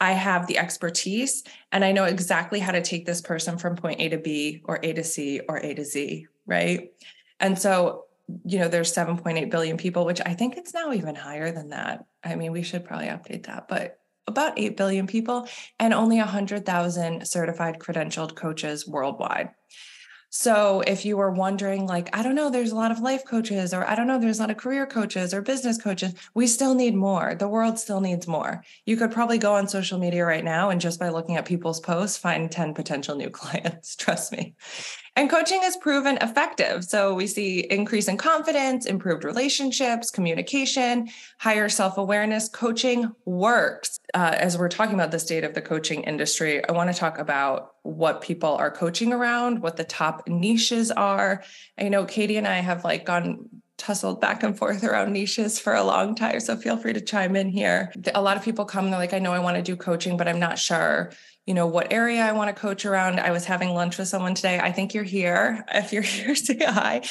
I 0.00 0.12
have 0.12 0.46
the 0.46 0.58
expertise 0.58 1.44
and 1.72 1.84
I 1.84 1.92
know 1.92 2.04
exactly 2.04 2.60
how 2.60 2.72
to 2.72 2.82
take 2.82 3.06
this 3.06 3.20
person 3.20 3.58
from 3.58 3.76
point 3.76 4.00
A 4.00 4.08
to 4.10 4.18
B 4.18 4.62
or 4.64 4.80
A 4.82 4.92
to 4.92 5.04
C 5.04 5.40
or 5.48 5.58
A 5.58 5.74
to 5.74 5.84
Z, 5.84 6.26
right? 6.46 6.92
And 7.40 7.58
so, 7.58 8.04
you 8.44 8.58
know, 8.58 8.68
there's 8.68 8.94
7.8 8.94 9.50
billion 9.50 9.76
people, 9.76 10.04
which 10.04 10.20
I 10.24 10.34
think 10.34 10.56
it's 10.56 10.74
now 10.74 10.92
even 10.92 11.14
higher 11.14 11.52
than 11.52 11.70
that. 11.70 12.04
I 12.22 12.36
mean, 12.36 12.52
we 12.52 12.62
should 12.62 12.84
probably 12.84 13.06
update 13.06 13.46
that, 13.46 13.68
but 13.68 13.98
about 14.26 14.58
8 14.58 14.76
billion 14.76 15.06
people 15.06 15.46
and 15.78 15.92
only 15.92 16.18
100,000 16.18 17.26
certified 17.26 17.78
credentialed 17.78 18.34
coaches 18.34 18.88
worldwide. 18.88 19.50
So 20.36 20.80
if 20.84 21.04
you 21.04 21.16
were 21.16 21.30
wondering, 21.30 21.86
like, 21.86 22.10
I 22.12 22.24
don't 22.24 22.34
know, 22.34 22.50
there's 22.50 22.72
a 22.72 22.74
lot 22.74 22.90
of 22.90 22.98
life 22.98 23.24
coaches, 23.24 23.72
or 23.72 23.88
I 23.88 23.94
don't 23.94 24.08
know, 24.08 24.18
there's 24.18 24.40
a 24.40 24.42
lot 24.42 24.50
of 24.50 24.56
career 24.56 24.84
coaches 24.84 25.32
or 25.32 25.40
business 25.42 25.80
coaches, 25.80 26.12
we 26.34 26.48
still 26.48 26.74
need 26.74 26.96
more. 26.96 27.36
The 27.36 27.46
world 27.46 27.78
still 27.78 28.00
needs 28.00 28.26
more. 28.26 28.64
You 28.84 28.96
could 28.96 29.12
probably 29.12 29.38
go 29.38 29.54
on 29.54 29.68
social 29.68 29.96
media 29.96 30.26
right 30.26 30.44
now 30.44 30.70
and 30.70 30.80
just 30.80 30.98
by 30.98 31.10
looking 31.10 31.36
at 31.36 31.44
people's 31.44 31.78
posts, 31.78 32.18
find 32.18 32.50
10 32.50 32.74
potential 32.74 33.14
new 33.14 33.30
clients. 33.40 33.94
Trust 33.94 34.32
me. 34.32 34.56
And 35.16 35.30
coaching 35.30 35.62
has 35.62 35.76
proven 35.76 36.18
effective. 36.20 36.84
So 36.84 37.14
we 37.14 37.28
see 37.28 37.60
increase 37.60 38.08
in 38.08 38.16
confidence, 38.16 38.84
improved 38.84 39.22
relationships, 39.22 40.10
communication, 40.10 41.08
higher 41.38 41.68
self 41.68 41.98
awareness. 41.98 42.48
Coaching 42.48 43.12
works. 43.24 44.00
Uh, 44.12 44.34
as 44.36 44.58
we're 44.58 44.68
talking 44.68 44.94
about 44.94 45.12
the 45.12 45.20
state 45.20 45.44
of 45.44 45.54
the 45.54 45.62
coaching 45.62 46.02
industry, 46.02 46.66
I 46.68 46.72
want 46.72 46.92
to 46.92 46.98
talk 46.98 47.18
about 47.18 47.74
what 47.82 48.22
people 48.22 48.56
are 48.56 48.72
coaching 48.72 49.12
around, 49.12 49.62
what 49.62 49.76
the 49.76 49.84
top 49.84 50.26
niches 50.26 50.90
are. 50.90 51.44
I 51.78 51.88
know 51.88 52.04
Katie 52.06 52.36
and 52.36 52.46
I 52.46 52.56
have 52.56 52.82
like 52.82 53.04
gone 53.06 53.48
tussled 53.76 54.20
back 54.20 54.42
and 54.42 54.56
forth 54.56 54.82
around 54.82 55.12
niches 55.12 55.58
for 55.58 55.74
a 55.74 55.84
long 55.84 56.14
time. 56.14 56.40
So 56.40 56.56
feel 56.56 56.76
free 56.76 56.92
to 56.92 57.00
chime 57.00 57.36
in 57.36 57.48
here. 57.48 57.92
A 58.14 58.22
lot 58.22 58.36
of 58.36 58.42
people 58.42 58.64
come, 58.64 58.90
they're 58.90 58.98
like, 58.98 59.12
I 59.12 59.18
know 59.18 59.32
I 59.32 59.40
want 59.40 59.56
to 59.56 59.62
do 59.62 59.76
coaching, 59.76 60.16
but 60.16 60.26
I'm 60.26 60.38
not 60.40 60.58
sure 60.58 61.12
you 61.46 61.54
know 61.54 61.66
what 61.66 61.92
area 61.92 62.22
I 62.22 62.32
want 62.32 62.54
to 62.54 62.60
coach 62.60 62.86
around. 62.86 63.20
I 63.20 63.30
was 63.30 63.44
having 63.44 63.74
lunch 63.74 63.98
with 63.98 64.08
someone 64.08 64.34
today. 64.34 64.58
I 64.58 64.72
think 64.72 64.94
you're 64.94 65.04
here. 65.04 65.64
If 65.74 65.92
you're 65.92 66.02
here, 66.02 66.34
say 66.34 66.58
hi. 66.58 67.02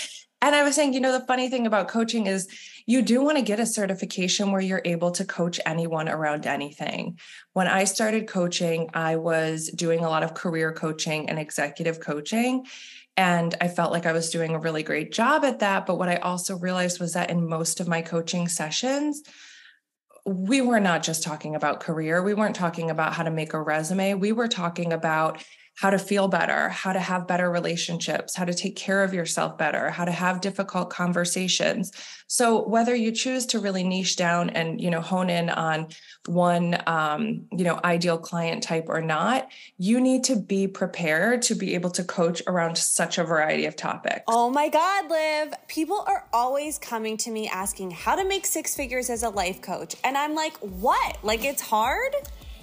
And 0.41 0.55
I 0.55 0.63
was 0.63 0.75
saying, 0.75 0.93
you 0.93 0.99
know, 0.99 1.17
the 1.17 1.25
funny 1.25 1.49
thing 1.49 1.65
about 1.65 1.87
coaching 1.87 2.27
is 2.27 2.49
you 2.85 3.01
do 3.01 3.23
want 3.23 3.37
to 3.37 3.43
get 3.43 3.61
a 3.61 3.65
certification 3.65 4.51
where 4.51 4.59
you're 4.59 4.81
able 4.83 5.11
to 5.11 5.23
coach 5.23 5.59
anyone 5.65 6.09
around 6.09 6.45
anything. 6.45 7.17
When 7.53 7.67
I 7.67 7.85
started 7.85 8.27
coaching, 8.27 8.89
I 8.93 9.15
was 9.15 9.67
doing 9.69 10.03
a 10.03 10.09
lot 10.09 10.23
of 10.23 10.33
career 10.33 10.73
coaching 10.73 11.29
and 11.29 11.39
executive 11.39 12.01
coaching. 12.01 12.65
And 13.15 13.55
I 13.61 13.69
felt 13.69 13.93
like 13.93 14.05
I 14.05 14.11
was 14.11 14.31
doing 14.31 14.53
a 14.53 14.59
really 14.59 14.83
great 14.83 15.13
job 15.13 15.45
at 15.45 15.59
that. 15.59 15.85
But 15.85 15.97
what 15.97 16.09
I 16.09 16.15
also 16.17 16.57
realized 16.57 16.99
was 16.99 17.13
that 17.13 17.29
in 17.29 17.47
most 17.47 17.79
of 17.79 17.87
my 17.87 18.01
coaching 18.01 18.49
sessions, 18.49 19.21
we 20.25 20.61
were 20.61 20.79
not 20.79 21.03
just 21.03 21.23
talking 21.23 21.55
about 21.55 21.79
career. 21.79 22.23
We 22.23 22.33
weren't 22.33 22.55
talking 22.55 22.89
about 22.89 23.13
how 23.13 23.23
to 23.23 23.31
make 23.31 23.53
a 23.53 23.61
resume. 23.61 24.13
We 24.13 24.31
were 24.31 24.47
talking 24.47 24.93
about 24.93 25.43
how 25.75 25.89
to 25.89 25.97
feel 25.97 26.27
better, 26.27 26.69
how 26.69 26.93
to 26.93 26.99
have 26.99 27.27
better 27.27 27.49
relationships, 27.49 28.35
how 28.35 28.45
to 28.45 28.53
take 28.53 28.75
care 28.75 29.03
of 29.03 29.13
yourself 29.13 29.57
better, 29.57 29.89
how 29.89 30.05
to 30.05 30.11
have 30.11 30.39
difficult 30.39 30.89
conversations. 30.89 31.91
So 32.27 32.67
whether 32.67 32.95
you 32.95 33.11
choose 33.11 33.45
to 33.47 33.59
really 33.59 33.83
niche 33.83 34.15
down 34.15 34.49
and 34.51 34.79
you 34.79 34.89
know 34.89 35.01
hone 35.01 35.29
in 35.29 35.49
on 35.49 35.87
one 36.27 36.81
um, 36.87 37.45
you 37.51 37.63
know 37.63 37.79
ideal 37.83 38.17
client 38.17 38.63
type 38.63 38.85
or 38.87 39.01
not, 39.01 39.49
you 39.77 39.99
need 39.99 40.23
to 40.25 40.35
be 40.35 40.67
prepared 40.67 41.41
to 41.43 41.55
be 41.55 41.73
able 41.73 41.89
to 41.91 42.03
coach 42.03 42.41
around 42.47 42.77
such 42.77 43.17
a 43.17 43.23
variety 43.23 43.65
of 43.65 43.75
topics. 43.75 44.23
Oh 44.27 44.49
my 44.49 44.69
God, 44.69 45.09
Liv! 45.09 45.53
People 45.67 46.03
are 46.07 46.27
always 46.31 46.77
coming 46.77 47.17
to 47.17 47.31
me 47.31 47.47
asking 47.47 47.91
how 47.91 48.15
to 48.15 48.25
make 48.25 48.45
six 48.45 48.75
figures 48.75 49.09
as 49.09 49.23
a 49.23 49.29
life 49.29 49.61
coach, 49.61 49.95
and 50.03 50.17
I'm 50.17 50.35
like, 50.35 50.55
what? 50.57 51.17
Like 51.23 51.43
it's 51.43 51.61
hard? 51.61 52.15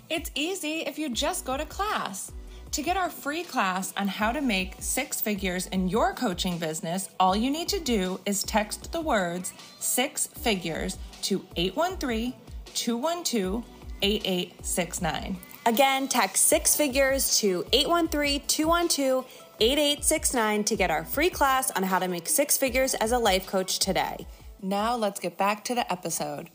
It's 0.09 0.31
easy 0.35 0.81
if 0.81 0.99
you 0.99 1.09
just 1.09 1.45
go 1.45 1.57
to 1.57 1.65
class. 1.65 2.33
To 2.73 2.83
get 2.83 2.97
our 2.97 3.11
free 3.11 3.43
class 3.43 3.93
on 3.97 4.07
how 4.07 4.31
to 4.31 4.41
make 4.41 4.77
six 4.79 5.21
figures 5.21 5.67
in 5.67 5.89
your 5.89 6.15
coaching 6.15 6.57
business, 6.57 7.09
all 7.19 7.35
you 7.35 7.51
need 7.51 7.69
to 7.69 7.81
do 7.81 8.21
is 8.27 8.45
text 8.45 8.93
the 8.93 9.01
words 9.01 9.53
six 9.81 10.29
figures 10.29 10.97
to 11.23 11.45
813 11.57 12.33
212 12.75 13.65
8869. 14.03 15.37
Again, 15.67 16.07
text 16.07 16.45
six 16.45 16.77
figures 16.77 17.39
to 17.39 17.67
813 17.73 18.43
212 18.47 19.25
8869 19.61 20.65
to 20.65 20.77
get 20.77 20.93
our 20.93 21.05
free 21.05 21.29
class 21.29 21.73
on 21.73 21.83
how 21.83 21.99
to 21.99 22.07
make 22.07 22.29
six 22.29 22.57
figures 22.57 22.95
as 22.95 23.11
a 23.11 23.19
life 23.19 23.49
coach 23.49 23.81
today. 23.81 24.27
Now 24.63 24.97
let's 24.97 25.19
get 25.19 25.37
back 25.37 25.65
to 25.65 25.75
the 25.75 25.91
episode. 25.93 26.51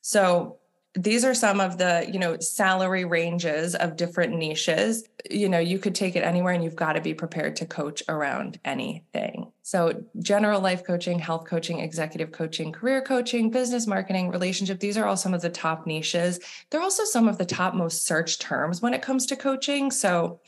So, 0.00 0.58
these 0.94 1.24
are 1.24 1.34
some 1.34 1.60
of 1.60 1.76
the 1.76 2.08
you 2.12 2.18
know 2.18 2.38
salary 2.38 3.04
ranges 3.04 3.74
of 3.74 3.96
different 3.96 4.36
niches. 4.36 5.04
You 5.28 5.48
know 5.48 5.58
you 5.58 5.78
could 5.78 5.94
take 5.94 6.14
it 6.14 6.22
anywhere 6.22 6.52
and 6.52 6.62
you've 6.62 6.76
got 6.76 6.92
to 6.92 7.00
be 7.00 7.14
prepared 7.14 7.56
to 7.56 7.66
coach 7.66 8.02
around 8.08 8.60
anything. 8.64 9.50
So 9.62 10.04
general 10.20 10.60
life 10.60 10.84
coaching 10.84 11.18
health 11.18 11.46
coaching 11.46 11.80
executive 11.80 12.30
coaching 12.30 12.70
career 12.70 13.02
coaching 13.02 13.50
business 13.50 13.86
marketing 13.86 14.30
relationship 14.30 14.78
these 14.78 14.96
are 14.96 15.06
all 15.06 15.16
some 15.16 15.34
of 15.34 15.42
the 15.42 15.50
top 15.50 15.86
niches. 15.86 16.38
They're 16.70 16.82
also 16.82 17.04
some 17.04 17.28
of 17.28 17.38
the 17.38 17.46
top 17.46 17.74
most 17.74 18.06
searched 18.06 18.40
terms 18.40 18.80
when 18.80 18.94
it 18.94 19.02
comes 19.02 19.26
to 19.26 19.36
coaching. 19.36 19.90
So 19.90 20.40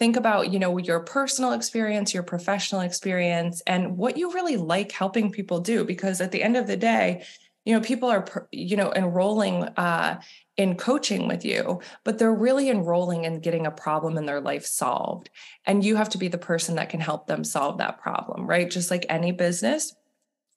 think 0.00 0.16
about 0.16 0.52
you 0.52 0.58
know 0.58 0.78
your 0.78 0.98
personal 0.98 1.52
experience 1.52 2.12
your 2.12 2.24
professional 2.24 2.80
experience 2.80 3.62
and 3.68 3.96
what 3.96 4.16
you 4.16 4.32
really 4.32 4.56
like 4.56 4.90
helping 4.90 5.30
people 5.30 5.60
do 5.60 5.84
because 5.84 6.20
at 6.20 6.32
the 6.32 6.42
end 6.42 6.56
of 6.56 6.66
the 6.66 6.76
day 6.76 7.24
you 7.64 7.74
know 7.74 7.80
people 7.80 8.08
are 8.08 8.48
you 8.50 8.76
know 8.76 8.92
enrolling 8.94 9.64
uh, 9.76 10.20
in 10.56 10.76
coaching 10.76 11.28
with 11.28 11.44
you 11.44 11.80
but 12.04 12.18
they're 12.18 12.34
really 12.34 12.68
enrolling 12.68 13.24
in 13.24 13.40
getting 13.40 13.66
a 13.66 13.70
problem 13.70 14.18
in 14.18 14.26
their 14.26 14.40
life 14.40 14.66
solved. 14.66 15.30
And 15.64 15.84
you 15.84 15.96
have 15.96 16.10
to 16.10 16.18
be 16.18 16.28
the 16.28 16.38
person 16.38 16.74
that 16.76 16.90
can 16.90 17.00
help 17.00 17.26
them 17.26 17.44
solve 17.44 17.78
that 17.78 18.00
problem 18.00 18.46
right? 18.46 18.70
Just 18.70 18.90
like 18.90 19.06
any 19.08 19.32
business 19.32 19.94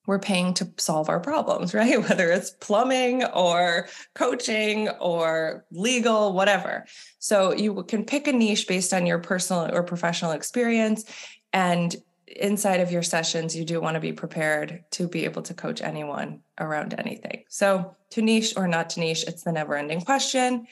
we're 0.07 0.19
paying 0.19 0.53
to 0.53 0.71
solve 0.77 1.09
our 1.09 1.19
problems 1.19 1.73
right? 1.73 2.01
Whether 2.01 2.31
it's 2.31 2.51
plumbing 2.51 3.23
or 3.25 3.87
coaching 4.13 4.89
or 4.89 5.65
legal 5.71 6.33
whatever. 6.33 6.85
So 7.19 7.53
you 7.53 7.83
can 7.83 8.05
pick 8.05 8.27
a 8.27 8.33
niche 8.33 8.67
based 8.67 8.93
on 8.93 9.05
your 9.05 9.19
personal 9.19 9.73
or 9.73 9.83
professional 9.83 10.31
experience 10.31 11.05
and 11.53 11.95
inside 12.35 12.81
of 12.81 12.91
your 12.91 13.03
sessions, 13.03 13.55
you 13.55 13.65
do 13.65 13.81
want 13.81 13.95
to 13.95 13.99
be 13.99 14.13
prepared 14.13 14.83
to 14.91 15.07
be 15.07 15.25
able 15.25 15.41
to 15.43 15.53
coach 15.53 15.81
anyone 15.81 16.41
around 16.59 16.93
anything. 16.97 17.43
So, 17.49 17.95
to 18.11 18.21
niche 18.21 18.53
or 18.57 18.67
not 18.67 18.91
to 18.91 18.99
niche, 18.99 19.25
it's 19.27 19.43
the 19.43 19.51
never 19.51 19.75
ending 19.75 20.01
question. 20.01 20.67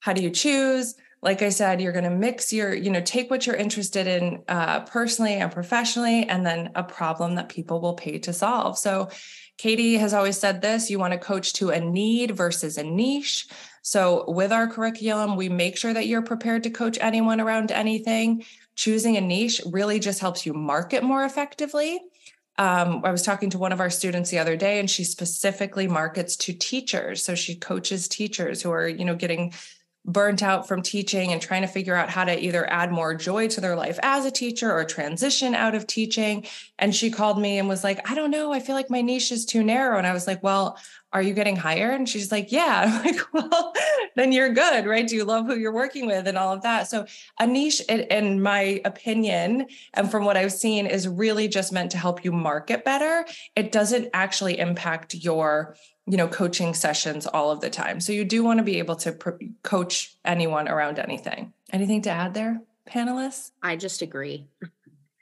How 0.00 0.12
do 0.12 0.22
you 0.22 0.30
choose? 0.30 0.94
Like 1.20 1.42
I 1.42 1.48
said, 1.48 1.80
you're 1.80 1.92
going 1.92 2.04
to 2.04 2.10
mix 2.10 2.52
your, 2.52 2.72
you 2.72 2.90
know, 2.90 3.00
take 3.00 3.28
what 3.30 3.44
you're 3.44 3.56
interested 3.56 4.06
in 4.06 4.44
uh, 4.46 4.80
personally 4.80 5.34
and 5.34 5.50
professionally, 5.50 6.24
and 6.28 6.46
then 6.46 6.70
a 6.74 6.84
problem 6.84 7.34
that 7.34 7.48
people 7.48 7.80
will 7.80 7.94
pay 7.94 8.18
to 8.20 8.32
solve. 8.32 8.78
So, 8.78 9.08
Katie 9.56 9.96
has 9.96 10.14
always 10.14 10.38
said 10.38 10.62
this 10.62 10.88
you 10.88 11.00
want 11.00 11.12
to 11.12 11.18
coach 11.18 11.52
to 11.54 11.70
a 11.70 11.80
need 11.80 12.36
versus 12.36 12.78
a 12.78 12.84
niche. 12.84 13.48
So, 13.82 14.24
with 14.28 14.52
our 14.52 14.68
curriculum, 14.68 15.36
we 15.36 15.48
make 15.48 15.76
sure 15.76 15.92
that 15.92 16.06
you're 16.06 16.22
prepared 16.22 16.62
to 16.64 16.70
coach 16.70 16.98
anyone 17.00 17.40
around 17.40 17.72
anything 17.72 18.44
choosing 18.78 19.16
a 19.16 19.20
niche 19.20 19.60
really 19.66 19.98
just 19.98 20.20
helps 20.20 20.46
you 20.46 20.54
market 20.54 21.02
more 21.02 21.24
effectively. 21.24 22.00
Um, 22.58 23.02
I 23.04 23.10
was 23.10 23.22
talking 23.22 23.50
to 23.50 23.58
one 23.58 23.72
of 23.72 23.80
our 23.80 23.90
students 23.90 24.30
the 24.30 24.38
other 24.38 24.56
day, 24.56 24.78
and 24.78 24.88
she 24.88 25.02
specifically 25.02 25.88
markets 25.88 26.36
to 26.36 26.52
teachers. 26.52 27.24
So 27.24 27.34
she 27.34 27.56
coaches 27.56 28.06
teachers 28.06 28.62
who 28.62 28.70
are, 28.70 28.86
you 28.86 29.04
know, 29.04 29.16
getting 29.16 29.52
burnt 30.08 30.42
out 30.42 30.66
from 30.66 30.82
teaching 30.82 31.32
and 31.32 31.40
trying 31.40 31.60
to 31.60 31.68
figure 31.68 31.94
out 31.94 32.08
how 32.08 32.24
to 32.24 32.42
either 32.42 32.68
add 32.72 32.90
more 32.90 33.14
joy 33.14 33.46
to 33.46 33.60
their 33.60 33.76
life 33.76 33.98
as 34.02 34.24
a 34.24 34.30
teacher 34.30 34.72
or 34.72 34.82
transition 34.84 35.54
out 35.54 35.74
of 35.74 35.86
teaching. 35.86 36.46
And 36.78 36.94
she 36.94 37.10
called 37.10 37.38
me 37.38 37.58
and 37.58 37.68
was 37.68 37.84
like, 37.84 38.10
I 38.10 38.14
don't 38.14 38.30
know. 38.30 38.52
I 38.52 38.60
feel 38.60 38.74
like 38.74 38.88
my 38.88 39.02
niche 39.02 39.30
is 39.30 39.44
too 39.44 39.62
narrow. 39.62 39.98
And 39.98 40.06
I 40.06 40.14
was 40.14 40.26
like, 40.26 40.42
Well, 40.42 40.78
are 41.12 41.22
you 41.22 41.32
getting 41.34 41.56
hired? 41.56 41.94
And 41.94 42.08
she's 42.08 42.32
like, 42.32 42.50
Yeah. 42.50 42.84
I'm 42.86 43.04
like, 43.04 43.34
Well, 43.34 43.74
then 44.16 44.32
you're 44.32 44.48
good, 44.48 44.86
right? 44.86 45.06
Do 45.06 45.14
you 45.14 45.24
love 45.24 45.46
who 45.46 45.56
you're 45.56 45.72
working 45.72 46.06
with 46.06 46.26
and 46.26 46.38
all 46.38 46.54
of 46.54 46.62
that? 46.62 46.88
So, 46.88 47.04
a 47.38 47.46
niche, 47.46 47.82
in 47.82 48.40
my 48.40 48.80
opinion, 48.86 49.66
and 49.92 50.10
from 50.10 50.24
what 50.24 50.38
I've 50.38 50.52
seen, 50.52 50.86
is 50.86 51.06
really 51.06 51.48
just 51.48 51.70
meant 51.70 51.90
to 51.90 51.98
help 51.98 52.24
you 52.24 52.32
market 52.32 52.82
better. 52.82 53.26
It 53.54 53.72
doesn't 53.72 54.08
actually 54.14 54.58
impact 54.58 55.14
your 55.14 55.76
you 56.08 56.16
know 56.16 56.28
coaching 56.28 56.74
sessions 56.74 57.26
all 57.26 57.50
of 57.50 57.60
the 57.60 57.70
time. 57.70 58.00
So 58.00 58.12
you 58.12 58.24
do 58.24 58.42
want 58.42 58.58
to 58.58 58.64
be 58.64 58.78
able 58.78 58.96
to 58.96 59.12
pr- 59.12 59.44
coach 59.62 60.16
anyone 60.24 60.68
around 60.68 60.98
anything. 60.98 61.52
Anything 61.72 62.02
to 62.02 62.10
add 62.10 62.34
there 62.34 62.62
panelists? 62.88 63.50
I 63.62 63.76
just 63.76 64.02
agree. 64.02 64.46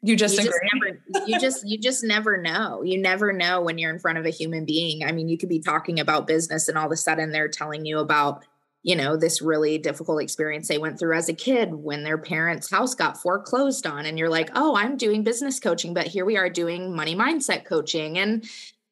You 0.03 0.15
just 0.15 0.39
you 0.39 0.49
agree? 0.49 0.53
just 0.53 0.75
never, 0.75 1.27
you 1.27 1.41
just 1.41 1.69
you 1.69 1.79
just 1.79 2.05
never 2.05 2.37
know. 2.37 2.83
You 2.83 3.01
never 3.01 3.33
know 3.33 3.61
when 3.61 3.79
you're 3.79 3.93
in 3.93 3.99
front 3.99 4.19
of 4.19 4.27
a 4.27 4.31
human 4.31 4.65
being. 4.65 5.05
I 5.05 5.13
mean 5.13 5.29
you 5.29 5.37
could 5.37 5.49
be 5.49 5.61
talking 5.61 5.99
about 5.99 6.27
business 6.27 6.69
and 6.69 6.79
all 6.79 6.87
of 6.87 6.93
a 6.93 6.97
sudden 6.97 7.33
they're 7.33 7.49
telling 7.49 7.85
you 7.85 7.99
about 7.99 8.45
you 8.87 8.95
know 8.95 9.17
this 9.17 9.43
really 9.43 9.79
difficult 9.79 10.23
experience 10.23 10.69
they 10.69 10.79
went 10.79 10.97
through 10.97 11.17
as 11.17 11.29
a 11.29 11.35
kid 11.35 11.75
when 11.75 12.05
their 12.05 12.17
parents 12.17 12.71
house 12.71 12.95
got 12.95 13.21
foreclosed 13.21 13.85
on 13.85 14.07
and 14.07 14.17
you're 14.17 14.31
like 14.31 14.49
oh 14.55 14.77
i'm 14.77 14.97
doing 14.97 15.25
business 15.25 15.59
coaching 15.59 15.93
but 15.93 16.07
here 16.07 16.25
we 16.25 16.37
are 16.37 16.49
doing 16.49 16.95
money 16.95 17.17
mindset 17.17 17.65
coaching 17.65 18.17
and 18.17 18.49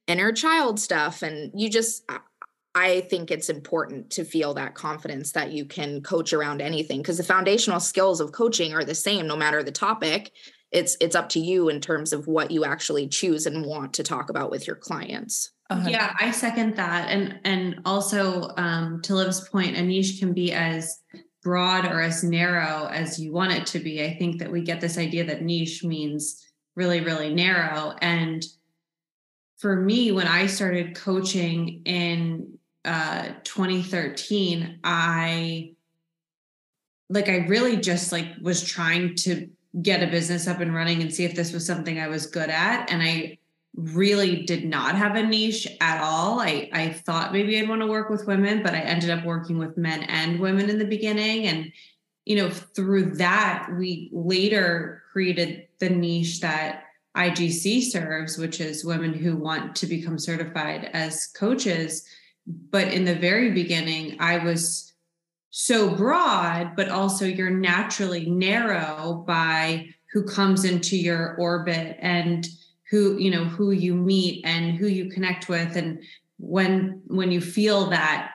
inner 0.07 0.33
child 0.33 0.79
stuff 0.79 1.23
and 1.23 1.51
you 1.55 1.71
just 1.71 2.05
I 2.75 3.03
think 3.03 3.31
it's 3.31 3.49
important 3.49 4.11
to 4.11 4.25
feel 4.25 4.55
that 4.55 4.75
confidence 4.75 5.33
that 5.33 5.53
you 5.53 5.65
can 5.65 6.03
coach 6.03 6.33
around 6.33 6.61
anything 6.61 7.01
because 7.01 7.19
the 7.19 7.25
foundational 7.25 7.79
skills 7.79 8.21
of 8.21 8.33
coaching 8.33 8.75
are 8.75 8.85
the 8.85 8.95
same 8.95 9.27
no 9.27 9.37
matter 9.37 9.63
the 9.63 9.71
topic. 9.71 10.33
It's 10.73 10.97
it's 11.01 11.15
up 11.15 11.29
to 11.31 11.41
you 11.41 11.69
in 11.69 11.81
terms 11.81 12.13
of 12.13 12.27
what 12.27 12.51
you 12.51 12.65
actually 12.65 13.07
choose 13.07 13.47
and 13.47 13.65
want 13.65 13.95
to 13.95 14.03
talk 14.03 14.29
about 14.29 14.51
with 14.51 14.67
your 14.67 14.75
clients. 14.75 15.53
Uh-huh. 15.71 15.89
Yeah, 15.89 16.15
I 16.19 16.33
second 16.33 16.77
that. 16.77 17.11
And 17.11 17.39
and 17.45 17.81
also 17.85 18.51
um, 18.57 19.01
to 19.03 19.15
Liv's 19.15 19.49
point, 19.49 19.77
a 19.77 19.83
niche 19.83 20.19
can 20.19 20.33
be 20.33 20.53
as 20.53 21.01
broad 21.45 21.85
or 21.85 22.01
as 22.01 22.25
narrow 22.25 22.89
as 22.91 23.21
you 23.21 23.33
want 23.33 23.53
it 23.53 23.67
to 23.67 23.79
be. 23.79 24.05
I 24.05 24.17
think 24.19 24.41
that 24.41 24.51
we 24.51 24.63
get 24.63 24.81
this 24.81 24.99
idea 24.99 25.25
that 25.27 25.43
niche 25.43 25.85
means 25.85 26.45
really, 26.75 27.01
really 27.01 27.33
narrow. 27.33 27.95
And 28.01 28.45
for 29.57 29.77
me, 29.77 30.13
when 30.13 30.27
I 30.27 30.47
started 30.47 30.95
coaching 30.95 31.83
in 31.85 32.59
uh, 32.85 33.29
2013, 33.45 34.81
I 34.85 35.75
like 37.11 37.29
I 37.29 37.47
really 37.47 37.77
just 37.77 38.13
like 38.13 38.27
was 38.41 38.63
trying 38.63 39.15
to 39.17 39.49
get 39.83 40.03
a 40.03 40.11
business 40.11 40.47
up 40.47 40.61
and 40.61 40.75
running 40.75 41.03
and 41.03 41.13
see 41.13 41.25
if 41.25 41.35
this 41.35 41.53
was 41.53 41.67
something 41.67 41.99
I 41.99 42.09
was 42.09 42.27
good 42.27 42.51
at. 42.51 42.91
And 42.91 43.03
I 43.03 43.39
really 43.77 44.45
did 44.45 44.65
not 44.65 44.95
have 44.95 45.17
a 45.17 45.23
niche 45.23 45.67
at 45.81 46.01
all. 46.01 46.41
I, 46.41 46.69
I 46.73 46.91
thought 46.91 47.33
maybe 47.33 47.59
I'd 47.59 47.69
want 47.69 47.81
to 47.81 47.87
work 47.87 48.09
with 48.09 48.27
women, 48.27 48.63
but 48.63 48.75
I 48.75 48.81
ended 48.81 49.11
up 49.11 49.25
working 49.25 49.59
with 49.59 49.77
men 49.77 50.05
and 50.05 50.39
women 50.39 50.71
in 50.71 50.79
the 50.79 50.85
beginning. 50.85 51.47
And, 51.47 51.73
you 52.25 52.37
know, 52.37 52.51
through 52.51 53.17
that, 53.17 53.69
we 53.77 54.11
later 54.13 55.03
created 55.13 55.67
the 55.81 55.91
niche 55.91 56.41
that 56.41 56.84
IGC 57.17 57.83
serves, 57.83 58.39
which 58.39 58.61
is 58.61 58.85
women 58.85 59.15
who 59.15 59.37
want 59.37 59.77
to 59.77 59.87
become 59.87 60.19
certified 60.19 60.91
as 60.93 61.29
coaches. 61.29 62.05
But 62.47 62.89
in 62.89 63.05
the 63.05 63.15
very 63.15 63.53
beginning, 63.53 64.17
I 64.21 64.39
was 64.39 64.93
so 65.51 65.95
broad, 65.95 66.75
but 66.75 66.89
also 66.89 67.25
you're 67.25 67.51
naturally 67.51 68.29
narrow 68.29 69.25
by 69.27 69.87
who 70.13 70.25
comes 70.25 70.65
into 70.65 70.97
your 70.97 71.37
orbit 71.37 71.97
and 72.01 72.49
who 72.91 73.19
you 73.19 73.31
know 73.31 73.45
who 73.45 73.73
you 73.73 73.95
meet 73.95 74.45
and 74.45 74.77
who 74.77 74.87
you 74.87 75.11
connect 75.11 75.49
with 75.49 75.77
and 75.77 76.01
when 76.39 77.03
when 77.07 77.33
you 77.33 77.41
feel 77.41 77.91
that 77.91 78.31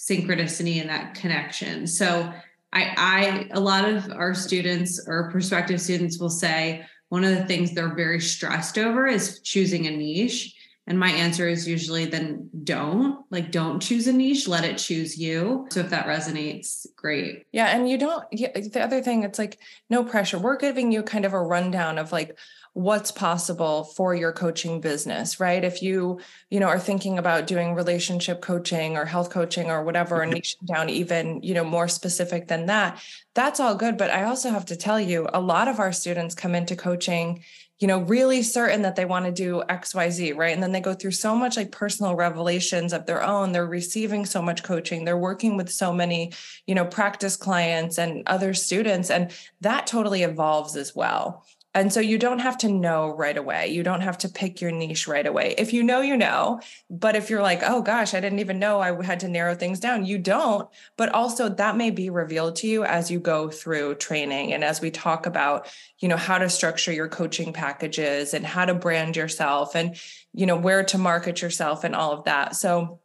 synchronicity 0.00 0.80
and 0.80 0.90
that 0.90 1.14
connection 1.14 1.86
so 1.86 2.32
i 2.72 2.92
i 2.96 3.48
a 3.52 3.60
lot 3.60 3.88
of 3.88 4.10
our 4.10 4.34
students 4.34 5.00
or 5.06 5.30
prospective 5.30 5.80
students 5.80 6.18
will 6.18 6.30
say 6.30 6.84
one 7.10 7.24
of 7.24 7.36
the 7.36 7.44
things 7.44 7.74
they're 7.74 7.94
very 7.94 8.20
stressed 8.20 8.78
over 8.78 9.06
is 9.06 9.40
choosing 9.40 9.86
a 9.86 9.90
niche. 9.90 10.56
And 10.86 10.98
my 10.98 11.10
answer 11.10 11.46
is 11.46 11.68
usually 11.68 12.06
then 12.06 12.48
don't 12.64 13.24
like 13.30 13.52
don't 13.52 13.80
choose 13.80 14.08
a 14.08 14.12
niche 14.12 14.48
let 14.48 14.64
it 14.64 14.78
choose 14.78 15.16
you. 15.16 15.66
So 15.70 15.80
if 15.80 15.90
that 15.90 16.06
resonates 16.06 16.86
great. 16.96 17.46
Yeah 17.52 17.66
and 17.66 17.88
you 17.88 17.98
don't 17.98 18.24
the 18.30 18.80
other 18.80 19.02
thing 19.02 19.22
it's 19.22 19.38
like 19.38 19.58
no 19.88 20.02
pressure. 20.02 20.38
We're 20.38 20.56
giving 20.56 20.90
you 20.90 21.02
kind 21.02 21.24
of 21.24 21.32
a 21.32 21.40
rundown 21.40 21.98
of 21.98 22.10
like 22.10 22.36
what's 22.72 23.10
possible 23.10 23.84
for 23.84 24.14
your 24.14 24.32
coaching 24.32 24.80
business 24.80 25.40
right? 25.40 25.64
If 25.64 25.82
you 25.82 26.20
you 26.50 26.60
know 26.60 26.68
are 26.68 26.78
thinking 26.78 27.18
about 27.18 27.46
doing 27.46 27.74
relationship 27.74 28.40
coaching 28.40 28.96
or 28.96 29.04
health 29.04 29.30
coaching 29.30 29.70
or 29.70 29.82
whatever 29.84 30.22
and 30.22 30.30
mm-hmm. 30.30 30.36
niche 30.36 30.56
down 30.64 30.88
even 30.88 31.42
you 31.42 31.54
know 31.54 31.64
more 31.64 31.88
specific 31.88 32.48
than 32.48 32.66
that 32.66 33.02
that's 33.34 33.60
all 33.60 33.74
good. 33.74 33.96
But 33.96 34.10
i 34.10 34.24
also 34.24 34.50
have 34.50 34.66
to 34.66 34.76
tell 34.76 35.00
you 35.00 35.28
a 35.32 35.40
lot 35.40 35.68
of 35.68 35.80
our 35.80 35.92
students 35.92 36.34
come 36.34 36.54
into 36.54 36.76
coaching 36.76 37.42
you 37.80 37.88
know 37.88 38.00
really 38.02 38.42
certain 38.42 38.82
that 38.82 38.94
they 38.94 39.04
want 39.04 39.24
to 39.24 39.32
do 39.32 39.62
xyz 39.68 40.36
right? 40.36 40.52
And 40.54 40.62
then 40.62 40.72
they 40.72 40.80
go 40.80 40.94
through 40.94 41.12
so 41.12 41.34
much 41.34 41.56
like 41.56 41.72
personal 41.72 42.14
revelations 42.14 42.92
of 42.92 43.06
their 43.06 43.22
own. 43.22 43.52
They're 43.52 43.66
receiving 43.66 44.26
so 44.26 44.42
much 44.42 44.62
coaching. 44.62 45.04
They're 45.04 45.16
working 45.18 45.56
with 45.56 45.72
so 45.72 45.92
many 45.92 46.32
you 46.66 46.76
know 46.76 46.84
practice 46.84 47.36
clients 47.36 47.98
and 47.98 48.22
other 48.28 48.54
students 48.54 49.10
and 49.10 49.32
that 49.60 49.88
totally 49.88 50.22
evolves 50.22 50.76
as 50.76 50.94
well 50.94 51.44
and 51.72 51.92
so 51.92 52.00
you 52.00 52.18
don't 52.18 52.40
have 52.40 52.58
to 52.58 52.68
know 52.68 53.14
right 53.14 53.36
away. 53.36 53.68
You 53.68 53.84
don't 53.84 54.00
have 54.00 54.18
to 54.18 54.28
pick 54.28 54.60
your 54.60 54.72
niche 54.72 55.06
right 55.06 55.26
away. 55.26 55.54
If 55.56 55.72
you 55.72 55.84
know, 55.84 56.00
you 56.00 56.16
know. 56.16 56.60
But 56.88 57.14
if 57.14 57.30
you're 57.30 57.42
like, 57.42 57.62
oh 57.62 57.80
gosh, 57.80 58.12
I 58.12 58.18
didn't 58.18 58.40
even 58.40 58.58
know 58.58 58.80
I 58.80 59.04
had 59.04 59.20
to 59.20 59.28
narrow 59.28 59.54
things 59.54 59.78
down, 59.78 60.04
you 60.04 60.18
don't. 60.18 60.68
But 60.96 61.10
also 61.10 61.48
that 61.48 61.76
may 61.76 61.90
be 61.90 62.10
revealed 62.10 62.56
to 62.56 62.66
you 62.66 62.82
as 62.84 63.08
you 63.08 63.20
go 63.20 63.50
through 63.50 63.96
training 63.96 64.52
and 64.52 64.64
as 64.64 64.80
we 64.80 64.90
talk 64.90 65.26
about, 65.26 65.72
you 66.00 66.08
know, 66.08 66.16
how 66.16 66.38
to 66.38 66.48
structure 66.48 66.92
your 66.92 67.08
coaching 67.08 67.52
packages 67.52 68.34
and 68.34 68.44
how 68.44 68.64
to 68.64 68.74
brand 68.74 69.14
yourself 69.14 69.76
and, 69.76 69.96
you 70.32 70.46
know, 70.46 70.56
where 70.56 70.82
to 70.82 70.98
market 70.98 71.40
yourself 71.40 71.84
and 71.84 71.94
all 71.94 72.10
of 72.10 72.24
that. 72.24 72.56
So 72.56 72.98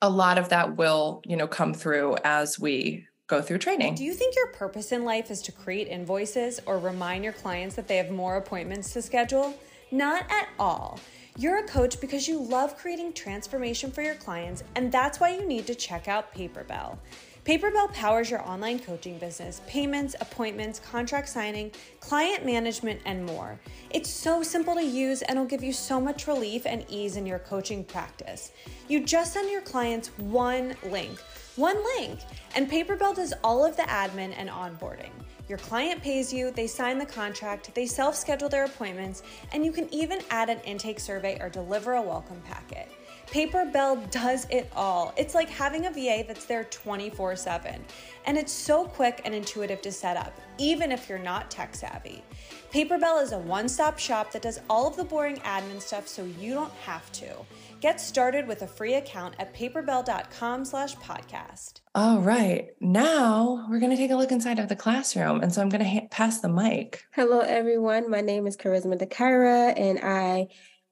a 0.00 0.10
lot 0.10 0.38
of 0.38 0.48
that 0.48 0.76
will, 0.76 1.22
you 1.24 1.36
know, 1.36 1.46
come 1.46 1.72
through 1.72 2.16
as 2.24 2.58
we 2.58 3.06
go 3.32 3.40
through 3.40 3.56
training. 3.56 3.94
Do 3.94 4.04
you 4.04 4.12
think 4.12 4.36
your 4.36 4.48
purpose 4.48 4.92
in 4.92 5.06
life 5.06 5.30
is 5.30 5.40
to 5.42 5.52
create 5.52 5.88
invoices 5.88 6.60
or 6.66 6.78
remind 6.78 7.24
your 7.24 7.32
clients 7.32 7.74
that 7.76 7.88
they 7.88 7.96
have 7.96 8.10
more 8.10 8.36
appointments 8.36 8.92
to 8.92 9.00
schedule? 9.00 9.54
Not 9.90 10.30
at 10.30 10.48
all. 10.58 11.00
You're 11.38 11.64
a 11.64 11.66
coach 11.66 11.98
because 11.98 12.28
you 12.28 12.38
love 12.38 12.76
creating 12.76 13.14
transformation 13.14 13.90
for 13.90 14.02
your 14.02 14.16
clients, 14.16 14.64
and 14.76 14.92
that's 14.92 15.18
why 15.18 15.34
you 15.34 15.46
need 15.46 15.66
to 15.66 15.74
check 15.74 16.08
out 16.08 16.34
Paperbell. 16.34 16.98
Paperbell 17.46 17.92
powers 17.94 18.30
your 18.30 18.46
online 18.46 18.78
coaching 18.78 19.18
business, 19.18 19.62
payments, 19.66 20.14
appointments, 20.20 20.78
contract 20.78 21.28
signing, 21.28 21.72
client 22.00 22.44
management, 22.44 23.00
and 23.06 23.24
more. 23.24 23.58
It's 23.90 24.10
so 24.10 24.42
simple 24.42 24.74
to 24.74 24.84
use 24.84 25.22
and 25.22 25.38
will 25.38 25.46
give 25.46 25.64
you 25.64 25.72
so 25.72 26.00
much 26.00 26.28
relief 26.28 26.66
and 26.66 26.84
ease 26.88 27.16
in 27.16 27.24
your 27.24 27.40
coaching 27.40 27.82
practice. 27.82 28.52
You 28.88 29.02
just 29.04 29.32
send 29.32 29.50
your 29.50 29.62
clients 29.62 30.08
one 30.18 30.76
link 30.84 31.18
one 31.56 31.76
link, 31.96 32.20
and 32.54 32.70
Paperbell 32.70 33.14
does 33.14 33.34
all 33.44 33.64
of 33.64 33.76
the 33.76 33.82
admin 33.82 34.32
and 34.36 34.48
onboarding. 34.48 35.10
Your 35.48 35.58
client 35.58 36.02
pays 36.02 36.32
you, 36.32 36.50
they 36.50 36.66
sign 36.66 36.98
the 36.98 37.04
contract, 37.04 37.74
they 37.74 37.84
self 37.84 38.16
schedule 38.16 38.48
their 38.48 38.64
appointments, 38.64 39.22
and 39.52 39.64
you 39.64 39.70
can 39.70 39.92
even 39.92 40.20
add 40.30 40.48
an 40.48 40.60
intake 40.60 40.98
survey 40.98 41.38
or 41.40 41.50
deliver 41.50 41.94
a 41.94 42.02
welcome 42.02 42.40
packet. 42.42 42.88
Paperbell 43.26 44.10
does 44.10 44.46
it 44.50 44.70
all. 44.74 45.12
It's 45.16 45.34
like 45.34 45.48
having 45.48 45.86
a 45.86 45.90
VA 45.90 46.24
that's 46.26 46.44
there 46.44 46.64
24 46.64 47.36
7. 47.36 47.84
And 48.26 48.38
it's 48.38 48.52
so 48.52 48.84
quick 48.84 49.20
and 49.24 49.34
intuitive 49.34 49.80
to 49.82 49.92
set 49.92 50.16
up, 50.16 50.38
even 50.58 50.92
if 50.92 51.08
you're 51.08 51.18
not 51.18 51.50
tech 51.50 51.74
savvy. 51.74 52.22
Paperbell 52.72 53.22
is 53.22 53.32
a 53.32 53.38
one 53.38 53.68
stop 53.68 53.98
shop 53.98 54.32
that 54.32 54.42
does 54.42 54.60
all 54.70 54.86
of 54.86 54.96
the 54.96 55.04
boring 55.04 55.36
admin 55.36 55.80
stuff 55.80 56.08
so 56.08 56.24
you 56.24 56.54
don't 56.54 56.72
have 56.84 57.10
to. 57.12 57.34
Get 57.82 58.00
started 58.00 58.46
with 58.46 58.62
a 58.62 58.68
free 58.68 58.94
account 58.94 59.34
at 59.40 59.52
paperbell.com 59.52 60.64
slash 60.64 60.94
podcast. 60.98 61.80
All 61.96 62.20
right. 62.20 62.68
Now 62.80 63.66
we're 63.68 63.80
going 63.80 63.90
to 63.90 63.96
take 63.96 64.12
a 64.12 64.16
look 64.16 64.30
inside 64.30 64.60
of 64.60 64.68
the 64.68 64.76
classroom. 64.76 65.40
And 65.40 65.52
so 65.52 65.60
I'm 65.60 65.68
going 65.68 65.82
to 65.82 65.90
ha- 65.90 66.06
pass 66.08 66.38
the 66.38 66.48
mic. 66.48 67.02
Hello, 67.10 67.40
everyone. 67.40 68.08
My 68.08 68.20
name 68.20 68.46
is 68.46 68.56
Charisma 68.56 68.96
DeKyra, 69.02 69.76
and 69.76 69.98
I 70.00 70.46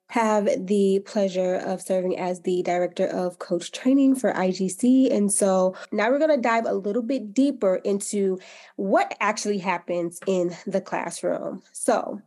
have 0.08 0.48
the 0.66 1.00
pleasure 1.06 1.54
of 1.54 1.80
serving 1.80 2.18
as 2.18 2.40
the 2.40 2.60
director 2.64 3.06
of 3.06 3.38
coach 3.38 3.70
training 3.70 4.16
for 4.16 4.32
IGC. 4.32 5.14
And 5.14 5.32
so 5.32 5.76
now 5.92 6.10
we're 6.10 6.18
going 6.18 6.34
to 6.34 6.42
dive 6.42 6.66
a 6.66 6.74
little 6.74 7.02
bit 7.02 7.32
deeper 7.32 7.76
into 7.76 8.40
what 8.74 9.16
actually 9.20 9.58
happens 9.58 10.18
in 10.26 10.56
the 10.66 10.80
classroom. 10.80 11.62
So, 11.70 12.20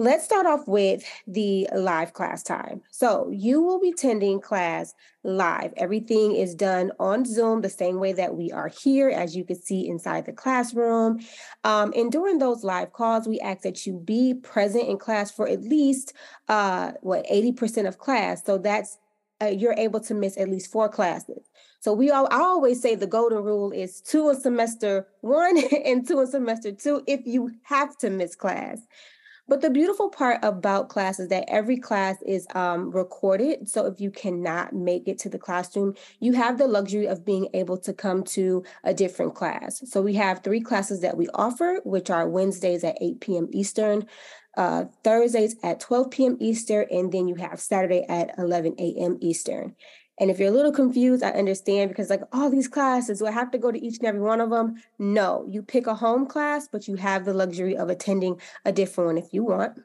Let's 0.00 0.24
start 0.24 0.46
off 0.46 0.66
with 0.66 1.04
the 1.26 1.68
live 1.74 2.14
class 2.14 2.42
time. 2.42 2.80
So 2.90 3.28
you 3.30 3.60
will 3.60 3.78
be 3.78 3.90
attending 3.90 4.40
class 4.40 4.94
live. 5.24 5.74
Everything 5.76 6.34
is 6.34 6.54
done 6.54 6.90
on 6.98 7.26
Zoom 7.26 7.60
the 7.60 7.68
same 7.68 7.98
way 7.98 8.14
that 8.14 8.34
we 8.34 8.50
are 8.50 8.68
here, 8.68 9.10
as 9.10 9.36
you 9.36 9.44
can 9.44 9.60
see 9.60 9.86
inside 9.86 10.24
the 10.24 10.32
classroom. 10.32 11.20
Um, 11.64 11.92
and 11.94 12.10
during 12.10 12.38
those 12.38 12.64
live 12.64 12.94
calls, 12.94 13.28
we 13.28 13.40
ask 13.40 13.60
that 13.60 13.84
you 13.84 13.98
be 13.98 14.32
present 14.32 14.88
in 14.88 14.96
class 14.96 15.30
for 15.30 15.46
at 15.46 15.60
least 15.60 16.14
uh, 16.48 16.92
what 17.02 17.26
80% 17.26 17.86
of 17.86 17.98
class. 17.98 18.42
So 18.42 18.56
that's 18.56 18.96
uh, 19.42 19.48
you're 19.48 19.74
able 19.76 20.00
to 20.00 20.14
miss 20.14 20.38
at 20.38 20.48
least 20.48 20.72
four 20.72 20.88
classes. 20.88 21.50
So 21.80 21.92
we 21.92 22.10
all 22.10 22.26
I 22.30 22.38
always 22.38 22.80
say 22.80 22.94
the 22.94 23.06
golden 23.06 23.42
rule 23.42 23.70
is 23.70 24.00
two 24.00 24.30
in 24.30 24.40
semester 24.40 25.06
one 25.20 25.58
and 25.84 26.08
two 26.08 26.20
in 26.20 26.26
semester 26.26 26.72
two 26.72 27.02
if 27.06 27.20
you 27.26 27.50
have 27.64 27.98
to 27.98 28.08
miss 28.08 28.34
class. 28.34 28.80
But 29.50 29.62
the 29.62 29.70
beautiful 29.70 30.10
part 30.10 30.38
about 30.44 30.88
class 30.90 31.18
is 31.18 31.26
that 31.30 31.44
every 31.48 31.76
class 31.76 32.22
is 32.22 32.46
um, 32.54 32.92
recorded. 32.92 33.68
So 33.68 33.84
if 33.86 34.00
you 34.00 34.12
cannot 34.12 34.72
make 34.72 35.08
it 35.08 35.18
to 35.18 35.28
the 35.28 35.40
classroom, 35.40 35.96
you 36.20 36.34
have 36.34 36.56
the 36.56 36.68
luxury 36.68 37.06
of 37.06 37.24
being 37.24 37.48
able 37.52 37.76
to 37.78 37.92
come 37.92 38.22
to 38.36 38.62
a 38.84 38.94
different 38.94 39.34
class. 39.34 39.82
So 39.90 40.02
we 40.02 40.14
have 40.14 40.44
three 40.44 40.60
classes 40.60 41.00
that 41.00 41.16
we 41.16 41.26
offer, 41.34 41.80
which 41.82 42.10
are 42.10 42.28
Wednesdays 42.28 42.84
at 42.84 42.96
8 43.00 43.20
p.m. 43.20 43.48
Eastern, 43.50 44.06
uh, 44.56 44.84
Thursdays 45.02 45.56
at 45.64 45.80
12 45.80 46.12
p.m. 46.12 46.36
Eastern, 46.38 46.86
and 46.88 47.10
then 47.10 47.26
you 47.26 47.34
have 47.34 47.58
Saturday 47.58 48.06
at 48.08 48.30
11 48.38 48.76
a.m. 48.78 49.18
Eastern. 49.20 49.74
And 50.20 50.30
if 50.30 50.38
you're 50.38 50.50
a 50.50 50.52
little 50.52 50.70
confused, 50.70 51.22
I 51.22 51.30
understand 51.30 51.88
because 51.88 52.10
like 52.10 52.22
all 52.30 52.50
these 52.50 52.68
classes, 52.68 53.20
do 53.20 53.26
I 53.26 53.30
have 53.30 53.50
to 53.52 53.58
go 53.58 53.72
to 53.72 53.84
each 53.84 53.98
and 53.98 54.06
every 54.06 54.20
one 54.20 54.42
of 54.42 54.50
them? 54.50 54.76
No, 54.98 55.46
you 55.48 55.62
pick 55.62 55.86
a 55.86 55.94
home 55.94 56.26
class, 56.26 56.68
but 56.70 56.86
you 56.86 56.96
have 56.96 57.24
the 57.24 57.32
luxury 57.32 57.74
of 57.74 57.88
attending 57.88 58.38
a 58.66 58.70
different 58.70 59.06
one 59.06 59.18
if 59.18 59.32
you 59.32 59.44
want. 59.44 59.80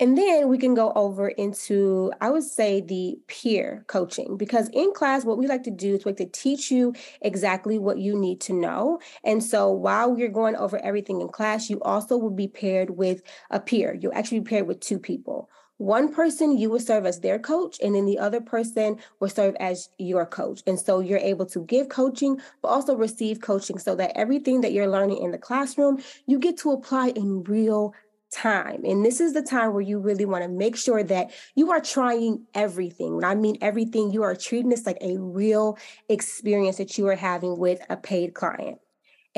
And 0.00 0.16
then 0.16 0.48
we 0.48 0.58
can 0.58 0.74
go 0.74 0.92
over 0.94 1.28
into, 1.28 2.12
I 2.20 2.30
would 2.30 2.44
say, 2.44 2.80
the 2.80 3.18
peer 3.26 3.84
coaching, 3.88 4.36
because 4.36 4.68
in 4.68 4.92
class, 4.92 5.24
what 5.24 5.38
we 5.38 5.48
like 5.48 5.64
to 5.64 5.72
do 5.72 5.96
is 5.96 6.04
we 6.04 6.12
like 6.12 6.18
to 6.18 6.26
teach 6.26 6.70
you 6.70 6.94
exactly 7.20 7.80
what 7.80 7.98
you 7.98 8.16
need 8.16 8.40
to 8.42 8.52
know. 8.52 9.00
And 9.24 9.42
so 9.42 9.72
while 9.72 10.14
we're 10.14 10.28
going 10.28 10.54
over 10.54 10.78
everything 10.84 11.20
in 11.20 11.28
class, 11.30 11.68
you 11.68 11.80
also 11.80 12.16
will 12.16 12.30
be 12.30 12.46
paired 12.46 12.90
with 12.90 13.22
a 13.50 13.58
peer. 13.58 13.92
You'll 14.00 14.14
actually 14.14 14.38
be 14.38 14.50
paired 14.50 14.68
with 14.68 14.78
two 14.78 15.00
people 15.00 15.50
one 15.78 16.12
person 16.12 16.58
you 16.58 16.68
will 16.68 16.80
serve 16.80 17.06
as 17.06 17.20
their 17.20 17.38
coach 17.38 17.78
and 17.82 17.94
then 17.94 18.04
the 18.04 18.18
other 18.18 18.40
person 18.40 18.98
will 19.20 19.28
serve 19.28 19.56
as 19.60 19.88
your 19.98 20.26
coach. 20.26 20.62
And 20.66 20.78
so 20.78 21.00
you're 21.00 21.18
able 21.18 21.46
to 21.46 21.64
give 21.64 21.88
coaching 21.88 22.40
but 22.62 22.68
also 22.68 22.96
receive 22.96 23.40
coaching 23.40 23.78
so 23.78 23.94
that 23.94 24.12
everything 24.16 24.60
that 24.60 24.72
you're 24.72 24.88
learning 24.88 25.18
in 25.18 25.30
the 25.30 25.38
classroom 25.38 26.02
you 26.26 26.38
get 26.38 26.58
to 26.58 26.72
apply 26.72 27.08
in 27.10 27.44
real 27.44 27.94
time. 28.30 28.84
And 28.84 29.04
this 29.04 29.20
is 29.20 29.32
the 29.32 29.42
time 29.42 29.72
where 29.72 29.80
you 29.80 29.98
really 29.98 30.26
want 30.26 30.42
to 30.42 30.48
make 30.48 30.76
sure 30.76 31.02
that 31.02 31.30
you 31.54 31.70
are 31.70 31.80
trying 31.80 32.46
everything. 32.54 33.14
When 33.14 33.24
i 33.24 33.34
mean 33.34 33.56
everything 33.62 34.10
you 34.10 34.22
are 34.22 34.36
treating 34.36 34.68
this 34.70 34.84
like 34.84 34.98
a 35.00 35.16
real 35.16 35.78
experience 36.08 36.76
that 36.76 36.98
you 36.98 37.06
are 37.06 37.16
having 37.16 37.56
with 37.56 37.80
a 37.88 37.96
paid 37.96 38.34
client 38.34 38.80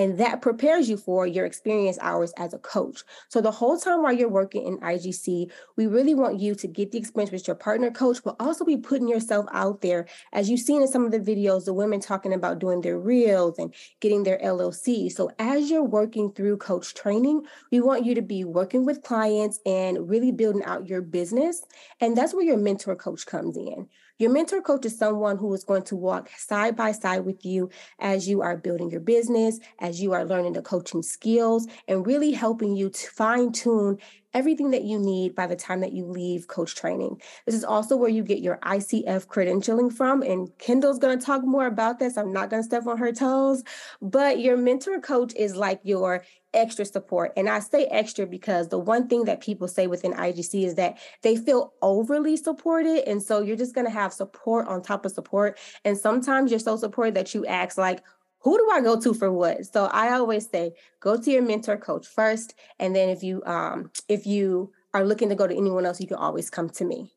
and 0.00 0.16
that 0.16 0.40
prepares 0.40 0.88
you 0.88 0.96
for 0.96 1.26
your 1.26 1.44
experience 1.44 1.98
hours 2.00 2.32
as 2.38 2.54
a 2.54 2.58
coach. 2.58 3.02
So 3.28 3.42
the 3.42 3.50
whole 3.50 3.76
time 3.76 4.02
while 4.02 4.14
you're 4.14 4.30
working 4.30 4.66
in 4.66 4.78
IGC, 4.78 5.50
we 5.76 5.86
really 5.86 6.14
want 6.14 6.40
you 6.40 6.54
to 6.54 6.66
get 6.66 6.90
the 6.90 6.96
experience 6.96 7.30
with 7.30 7.46
your 7.46 7.54
partner 7.54 7.90
coach, 7.90 8.16
but 8.24 8.34
also 8.40 8.64
be 8.64 8.78
putting 8.78 9.08
yourself 9.08 9.44
out 9.52 9.82
there. 9.82 10.06
As 10.32 10.48
you've 10.48 10.60
seen 10.60 10.80
in 10.80 10.88
some 10.88 11.04
of 11.04 11.12
the 11.12 11.20
videos, 11.20 11.66
the 11.66 11.74
women 11.74 12.00
talking 12.00 12.32
about 12.32 12.60
doing 12.60 12.80
their 12.80 12.98
reels 12.98 13.58
and 13.58 13.74
getting 14.00 14.22
their 14.22 14.38
LLC. 14.38 15.12
So 15.12 15.32
as 15.38 15.70
you're 15.70 15.84
working 15.84 16.32
through 16.32 16.56
coach 16.56 16.94
training, 16.94 17.42
we 17.70 17.82
want 17.82 18.06
you 18.06 18.14
to 18.14 18.22
be 18.22 18.42
working 18.42 18.86
with 18.86 19.02
clients 19.02 19.60
and 19.66 20.08
really 20.08 20.32
building 20.32 20.64
out 20.64 20.88
your 20.88 21.02
business. 21.02 21.62
And 22.00 22.16
that's 22.16 22.32
where 22.32 22.42
your 22.42 22.56
mentor 22.56 22.96
coach 22.96 23.26
comes 23.26 23.58
in. 23.58 23.86
Your 24.20 24.30
mentor 24.30 24.60
coach 24.60 24.84
is 24.84 24.98
someone 24.98 25.38
who 25.38 25.54
is 25.54 25.64
going 25.64 25.84
to 25.84 25.96
walk 25.96 26.28
side 26.36 26.76
by 26.76 26.92
side 26.92 27.24
with 27.24 27.42
you 27.42 27.70
as 27.98 28.28
you 28.28 28.42
are 28.42 28.54
building 28.54 28.90
your 28.90 29.00
business, 29.00 29.58
as 29.78 30.02
you 30.02 30.12
are 30.12 30.26
learning 30.26 30.52
the 30.52 30.60
coaching 30.60 31.02
skills, 31.02 31.66
and 31.88 32.06
really 32.06 32.32
helping 32.32 32.76
you 32.76 32.90
to 32.90 33.10
fine 33.12 33.50
tune 33.50 33.96
everything 34.34 34.70
that 34.70 34.84
you 34.84 34.98
need 34.98 35.34
by 35.34 35.46
the 35.46 35.56
time 35.56 35.80
that 35.80 35.92
you 35.92 36.04
leave 36.04 36.48
coach 36.48 36.74
training. 36.74 37.20
This 37.46 37.54
is 37.54 37.64
also 37.64 37.96
where 37.96 38.10
you 38.10 38.22
get 38.22 38.40
your 38.40 38.58
ICF 38.58 39.26
credentialing 39.26 39.92
from. 39.92 40.22
And 40.22 40.50
Kendall's 40.58 40.98
going 40.98 41.18
to 41.18 41.24
talk 41.24 41.44
more 41.44 41.66
about 41.66 41.98
this. 41.98 42.16
I'm 42.16 42.32
not 42.32 42.50
going 42.50 42.62
to 42.62 42.66
step 42.66 42.86
on 42.86 42.98
her 42.98 43.12
toes, 43.12 43.64
but 44.00 44.40
your 44.40 44.56
mentor 44.56 45.00
coach 45.00 45.34
is 45.34 45.56
like 45.56 45.80
your 45.82 46.24
extra 46.52 46.84
support. 46.84 47.32
And 47.36 47.48
I 47.48 47.60
say 47.60 47.86
extra 47.86 48.26
because 48.26 48.68
the 48.68 48.78
one 48.78 49.08
thing 49.08 49.24
that 49.24 49.40
people 49.40 49.68
say 49.68 49.86
within 49.86 50.12
IGC 50.12 50.64
is 50.64 50.74
that 50.76 50.98
they 51.22 51.36
feel 51.36 51.74
overly 51.82 52.36
supported. 52.36 53.08
And 53.08 53.22
so 53.22 53.40
you're 53.40 53.56
just 53.56 53.74
going 53.74 53.86
to 53.86 53.92
have 53.92 54.12
support 54.12 54.66
on 54.68 54.82
top 54.82 55.04
of 55.04 55.12
support. 55.12 55.58
And 55.84 55.96
sometimes 55.96 56.50
you're 56.50 56.60
so 56.60 56.76
supported 56.76 57.14
that 57.14 57.34
you 57.34 57.46
ask, 57.46 57.78
like, 57.78 58.02
who 58.40 58.56
do 58.56 58.68
I 58.72 58.80
go 58.80 59.00
to 59.00 59.14
for 59.14 59.30
what? 59.30 59.66
So 59.66 59.84
I 59.86 60.12
always 60.12 60.48
say, 60.48 60.72
go 60.98 61.16
to 61.16 61.30
your 61.30 61.42
mentor 61.42 61.76
coach 61.76 62.06
first. 62.06 62.54
And 62.78 62.94
then 62.94 63.08
if 63.08 63.22
you 63.22 63.42
um 63.44 63.90
if 64.08 64.26
you 64.26 64.72
are 64.92 65.04
looking 65.04 65.28
to 65.28 65.34
go 65.34 65.46
to 65.46 65.56
anyone 65.56 65.86
else, 65.86 66.00
you 66.00 66.06
can 66.06 66.16
always 66.16 66.50
come 66.50 66.68
to 66.70 66.84
me. 66.84 67.12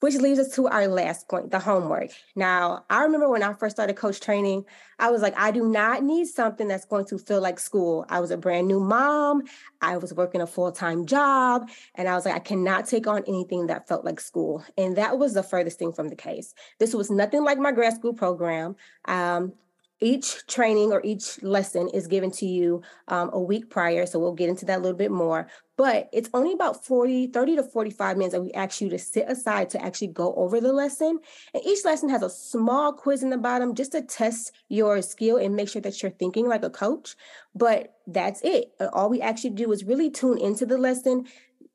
Which 0.00 0.14
leads 0.14 0.38
us 0.40 0.54
to 0.54 0.66
our 0.66 0.88
last 0.88 1.28
point, 1.28 1.50
the 1.50 1.58
homework. 1.58 2.08
Now, 2.34 2.86
I 2.88 3.02
remember 3.02 3.28
when 3.28 3.42
I 3.42 3.52
first 3.52 3.76
started 3.76 3.96
coach 3.96 4.18
training, 4.18 4.64
I 4.98 5.10
was 5.10 5.20
like, 5.20 5.38
I 5.38 5.50
do 5.50 5.68
not 5.68 6.02
need 6.02 6.26
something 6.26 6.68
that's 6.68 6.86
going 6.86 7.04
to 7.08 7.18
feel 7.18 7.42
like 7.42 7.60
school. 7.60 8.06
I 8.08 8.20
was 8.20 8.30
a 8.30 8.38
brand 8.38 8.66
new 8.66 8.80
mom. 8.80 9.42
I 9.82 9.98
was 9.98 10.14
working 10.14 10.40
a 10.40 10.46
full 10.46 10.72
time 10.72 11.04
job. 11.04 11.68
And 11.96 12.08
I 12.08 12.14
was 12.14 12.24
like, 12.24 12.34
I 12.34 12.38
cannot 12.38 12.86
take 12.86 13.06
on 13.06 13.24
anything 13.28 13.66
that 13.66 13.88
felt 13.88 14.06
like 14.06 14.20
school. 14.20 14.64
And 14.78 14.96
that 14.96 15.18
was 15.18 15.34
the 15.34 15.42
furthest 15.42 15.78
thing 15.78 15.92
from 15.92 16.08
the 16.08 16.16
case. 16.16 16.54
This 16.78 16.94
was 16.94 17.10
nothing 17.10 17.44
like 17.44 17.58
my 17.58 17.70
grad 17.70 17.92
school 17.92 18.14
program. 18.14 18.76
Um, 19.04 19.52
each 20.00 20.46
training 20.46 20.92
or 20.92 21.00
each 21.04 21.42
lesson 21.42 21.88
is 21.92 22.06
given 22.06 22.30
to 22.32 22.46
you 22.46 22.82
um, 23.08 23.30
a 23.32 23.40
week 23.40 23.70
prior. 23.70 24.06
So 24.06 24.18
we'll 24.18 24.32
get 24.32 24.48
into 24.48 24.64
that 24.66 24.78
a 24.78 24.82
little 24.82 24.96
bit 24.96 25.10
more. 25.10 25.48
But 25.76 26.10
it's 26.12 26.28
only 26.34 26.52
about 26.52 26.84
40, 26.84 27.28
30 27.28 27.56
to 27.56 27.62
45 27.62 28.16
minutes 28.16 28.34
that 28.34 28.42
we 28.42 28.52
ask 28.52 28.80
you 28.80 28.90
to 28.90 28.98
sit 28.98 29.26
aside 29.28 29.70
to 29.70 29.82
actually 29.82 30.08
go 30.08 30.34
over 30.34 30.60
the 30.60 30.72
lesson. 30.72 31.18
And 31.54 31.64
each 31.64 31.84
lesson 31.84 32.08
has 32.10 32.22
a 32.22 32.28
small 32.28 32.92
quiz 32.92 33.22
in 33.22 33.30
the 33.30 33.38
bottom 33.38 33.74
just 33.74 33.92
to 33.92 34.02
test 34.02 34.52
your 34.68 35.00
skill 35.00 35.38
and 35.38 35.56
make 35.56 35.68
sure 35.68 35.82
that 35.82 36.02
you're 36.02 36.10
thinking 36.10 36.48
like 36.48 36.64
a 36.64 36.70
coach. 36.70 37.16
But 37.54 37.94
that's 38.06 38.42
it. 38.42 38.72
All 38.92 39.08
we 39.08 39.20
actually 39.20 39.50
do 39.50 39.72
is 39.72 39.84
really 39.84 40.10
tune 40.10 40.38
into 40.38 40.66
the 40.66 40.76
lesson, 40.76 41.26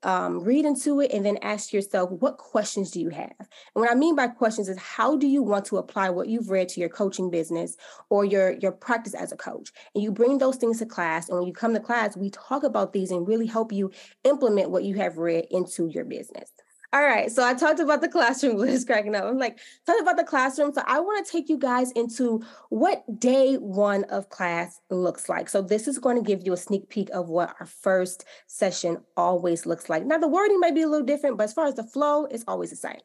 um, 0.02 0.40
read 0.40 0.64
into 0.64 1.00
it 1.00 1.12
and 1.12 1.24
then 1.24 1.38
ask 1.42 1.72
yourself, 1.72 2.10
what 2.10 2.38
questions 2.38 2.90
do 2.90 3.00
you 3.00 3.10
have? 3.10 3.34
And 3.38 3.48
what 3.74 3.90
I 3.90 3.94
mean 3.94 4.14
by 4.14 4.28
questions 4.28 4.68
is 4.68 4.78
how 4.78 5.16
do 5.16 5.26
you 5.26 5.42
want 5.42 5.64
to 5.66 5.78
apply 5.78 6.10
what 6.10 6.28
you've 6.28 6.50
read 6.50 6.68
to 6.70 6.80
your 6.80 6.88
coaching 6.88 7.30
business 7.30 7.76
or 8.10 8.24
your, 8.24 8.52
your 8.52 8.72
practice 8.72 9.14
as 9.14 9.32
a 9.32 9.36
coach? 9.36 9.72
And 9.94 10.04
you 10.04 10.12
bring 10.12 10.38
those 10.38 10.56
things 10.56 10.78
to 10.78 10.86
class. 10.86 11.28
And 11.28 11.38
when 11.38 11.46
you 11.46 11.52
come 11.52 11.74
to 11.74 11.80
class, 11.80 12.16
we 12.16 12.30
talk 12.30 12.62
about 12.62 12.92
these 12.92 13.10
and 13.10 13.26
really 13.26 13.46
help 13.46 13.72
you 13.72 13.90
implement 14.24 14.70
what 14.70 14.84
you 14.84 14.94
have 14.96 15.18
read 15.18 15.46
into 15.50 15.88
your 15.88 16.04
business. 16.04 16.50
All 16.92 17.02
right. 17.02 17.30
So 17.30 17.44
I 17.44 17.54
talked 17.54 17.80
about 17.80 18.00
the 18.00 18.08
classroom. 18.08 18.56
Liz 18.58 18.84
cracking 18.84 19.14
up. 19.14 19.24
I'm 19.24 19.38
like, 19.38 19.58
talk 19.86 20.00
about 20.00 20.16
the 20.16 20.24
classroom. 20.24 20.72
So 20.72 20.82
I 20.86 21.00
want 21.00 21.24
to 21.24 21.32
take 21.32 21.48
you 21.48 21.58
guys 21.58 21.90
into 21.92 22.44
what 22.68 23.04
day 23.18 23.56
one 23.56 24.04
of 24.04 24.28
class 24.28 24.80
looks 24.90 25.28
like. 25.28 25.48
So 25.48 25.62
this 25.62 25.88
is 25.88 25.98
going 25.98 26.16
to 26.16 26.22
give 26.22 26.46
you 26.46 26.52
a 26.52 26.56
sneak 26.56 26.88
peek 26.88 27.10
of 27.10 27.28
what 27.28 27.54
our 27.60 27.66
first 27.66 28.24
session 28.46 28.98
always 29.16 29.66
looks 29.66 29.88
like. 29.88 30.04
Now 30.04 30.18
the 30.18 30.28
wording 30.28 30.60
might 30.60 30.74
be 30.74 30.82
a 30.82 30.88
little 30.88 31.06
different, 31.06 31.36
but 31.36 31.44
as 31.44 31.52
far 31.52 31.66
as 31.66 31.74
the 31.74 31.84
flow, 31.84 32.26
it's 32.26 32.44
always 32.46 32.70
the 32.70 32.76
same. 32.76 33.00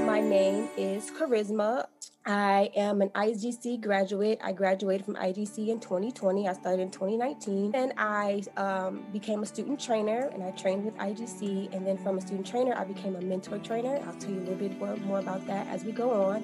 My 0.00 0.20
name 0.20 0.68
is 0.76 1.10
Charisma. 1.10 1.86
I 2.26 2.70
am 2.74 3.00
an 3.00 3.10
IGC 3.10 3.80
graduate. 3.80 4.40
I 4.42 4.52
graduated 4.52 5.04
from 5.04 5.14
IGC 5.14 5.68
in 5.68 5.78
2020. 5.78 6.48
I 6.48 6.52
started 6.52 6.82
in 6.82 6.90
2019. 6.90 7.72
And 7.74 7.92
I 7.96 8.42
um, 8.56 9.04
became 9.12 9.42
a 9.42 9.46
student 9.46 9.80
trainer 9.80 10.30
and 10.32 10.42
I 10.42 10.50
trained 10.52 10.84
with 10.84 10.96
IGC. 10.96 11.72
And 11.72 11.86
then 11.86 11.96
from 11.98 12.18
a 12.18 12.20
student 12.20 12.46
trainer, 12.46 12.74
I 12.74 12.84
became 12.84 13.14
a 13.14 13.20
mentor 13.20 13.58
trainer. 13.58 14.00
I'll 14.06 14.14
tell 14.14 14.30
you 14.30 14.38
a 14.38 14.40
little 14.40 14.56
bit 14.56 14.78
more, 14.78 14.96
more 14.96 15.18
about 15.20 15.46
that 15.46 15.68
as 15.68 15.84
we 15.84 15.92
go 15.92 16.10
on. 16.10 16.42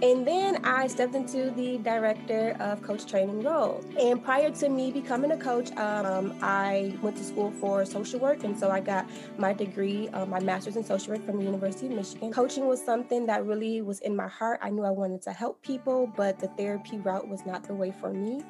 And 0.00 0.24
then 0.24 0.64
I 0.64 0.86
stepped 0.86 1.16
into 1.16 1.50
the 1.50 1.78
director 1.78 2.56
of 2.60 2.80
coach 2.82 3.04
training 3.04 3.42
role. 3.42 3.84
And 3.98 4.22
prior 4.22 4.48
to 4.48 4.68
me 4.68 4.92
becoming 4.92 5.32
a 5.32 5.36
coach, 5.36 5.72
um, 5.76 6.38
I 6.40 6.96
went 7.02 7.16
to 7.16 7.24
school 7.24 7.50
for 7.50 7.84
social 7.84 8.20
work. 8.20 8.44
And 8.44 8.56
so 8.56 8.70
I 8.70 8.78
got 8.78 9.10
my 9.38 9.52
degree, 9.52 10.08
uh, 10.10 10.24
my 10.26 10.38
master's 10.38 10.76
in 10.76 10.84
social 10.84 11.14
work 11.14 11.26
from 11.26 11.38
the 11.38 11.44
University 11.44 11.88
of 11.88 11.94
Michigan. 11.94 12.32
Coaching 12.32 12.68
was 12.68 12.80
something 12.84 13.26
that 13.26 13.44
really 13.44 13.82
was 13.82 13.98
in 14.00 14.14
my 14.14 14.28
heart. 14.28 14.60
I 14.62 14.70
knew 14.70 14.84
I 14.84 14.90
wanted 14.90 15.20
to 15.22 15.32
help 15.32 15.60
people, 15.62 16.12
but 16.16 16.38
the 16.38 16.46
therapy 16.46 16.98
route 16.98 17.26
was 17.26 17.44
not 17.44 17.64
the 17.64 17.74
way 17.74 17.90
for 17.90 18.12
me. 18.12 18.44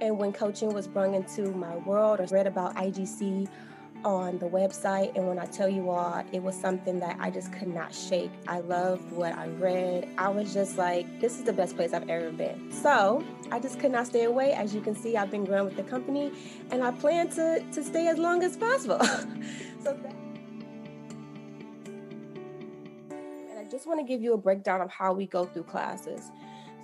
And 0.00 0.18
when 0.18 0.32
coaching 0.32 0.72
was 0.72 0.88
brought 0.88 1.12
into 1.12 1.52
my 1.52 1.76
world, 1.76 2.22
I 2.22 2.24
read 2.24 2.46
about 2.46 2.76
IGC 2.76 3.46
on 4.04 4.38
the 4.38 4.46
website. 4.46 5.16
And 5.16 5.26
when 5.26 5.38
I 5.38 5.46
tell 5.46 5.68
you 5.68 5.90
all, 5.90 6.22
it 6.32 6.42
was 6.42 6.54
something 6.54 6.98
that 7.00 7.16
I 7.18 7.30
just 7.30 7.52
could 7.52 7.68
not 7.68 7.94
shake. 7.94 8.30
I 8.46 8.60
loved 8.60 9.10
what 9.12 9.32
I 9.32 9.48
read. 9.48 10.08
I 10.18 10.28
was 10.28 10.52
just 10.52 10.76
like, 10.76 11.20
this 11.20 11.38
is 11.38 11.44
the 11.44 11.52
best 11.52 11.76
place 11.76 11.92
I've 11.92 12.08
ever 12.08 12.30
been. 12.30 12.70
So 12.70 13.24
I 13.50 13.58
just 13.58 13.80
could 13.80 13.92
not 13.92 14.06
stay 14.06 14.24
away. 14.24 14.52
As 14.52 14.74
you 14.74 14.80
can 14.80 14.94
see, 14.94 15.16
I've 15.16 15.30
been 15.30 15.44
growing 15.44 15.64
with 15.64 15.76
the 15.76 15.82
company 15.82 16.32
and 16.70 16.82
I 16.82 16.90
plan 16.90 17.28
to, 17.30 17.64
to 17.72 17.84
stay 17.84 18.08
as 18.08 18.18
long 18.18 18.42
as 18.42 18.56
possible. 18.56 19.02
so 19.82 19.98
and 23.10 23.58
I 23.58 23.64
just 23.70 23.86
want 23.86 24.00
to 24.00 24.04
give 24.04 24.22
you 24.22 24.34
a 24.34 24.38
breakdown 24.38 24.80
of 24.80 24.90
how 24.90 25.12
we 25.12 25.26
go 25.26 25.44
through 25.44 25.64
classes. 25.64 26.30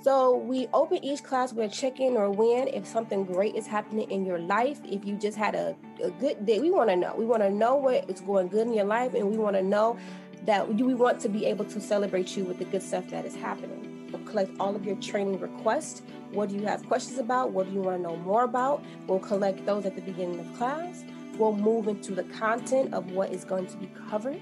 So 0.02 0.34
we 0.34 0.66
open 0.72 1.04
each 1.04 1.22
class 1.22 1.52
with 1.52 1.70
a 1.70 1.74
check-in 1.74 2.16
or 2.16 2.30
win 2.30 2.68
if 2.68 2.86
something 2.86 3.24
great 3.24 3.54
is 3.54 3.66
happening 3.66 4.10
in 4.10 4.24
your 4.24 4.38
life. 4.38 4.80
If 4.82 5.04
you 5.04 5.16
just 5.16 5.36
had 5.36 5.54
a, 5.54 5.76
a 6.02 6.10
good 6.12 6.46
day, 6.46 6.58
we 6.58 6.70
want 6.70 6.88
to 6.88 6.96
know. 6.96 7.14
We 7.14 7.26
want 7.26 7.42
to 7.42 7.50
know 7.50 7.76
what 7.76 8.08
is 8.08 8.22
going 8.22 8.48
good 8.48 8.66
in 8.66 8.72
your 8.72 8.86
life, 8.86 9.12
and 9.12 9.30
we 9.30 9.36
want 9.36 9.56
to 9.56 9.62
know 9.62 9.98
that 10.46 10.74
we 10.74 10.94
want 10.94 11.20
to 11.20 11.28
be 11.28 11.44
able 11.44 11.66
to 11.66 11.80
celebrate 11.82 12.34
you 12.34 12.44
with 12.44 12.58
the 12.58 12.64
good 12.64 12.82
stuff 12.82 13.10
that 13.10 13.26
is 13.26 13.36
happening. 13.36 14.08
We'll 14.10 14.22
collect 14.22 14.52
all 14.58 14.74
of 14.74 14.86
your 14.86 14.96
training 14.96 15.38
requests. 15.38 16.00
What 16.32 16.48
do 16.48 16.54
you 16.54 16.64
have 16.64 16.86
questions 16.88 17.18
about? 17.18 17.52
What 17.52 17.66
do 17.66 17.74
you 17.74 17.82
want 17.82 17.98
to 17.98 18.02
know 18.02 18.16
more 18.16 18.44
about? 18.44 18.82
We'll 19.06 19.18
collect 19.18 19.66
those 19.66 19.84
at 19.84 19.96
the 19.96 20.02
beginning 20.02 20.40
of 20.40 20.50
class. 20.56 21.04
We'll 21.36 21.52
move 21.52 21.88
into 21.88 22.14
the 22.14 22.24
content 22.24 22.94
of 22.94 23.10
what 23.12 23.32
is 23.32 23.44
going 23.44 23.66
to 23.66 23.76
be 23.76 23.90
covered. 24.08 24.40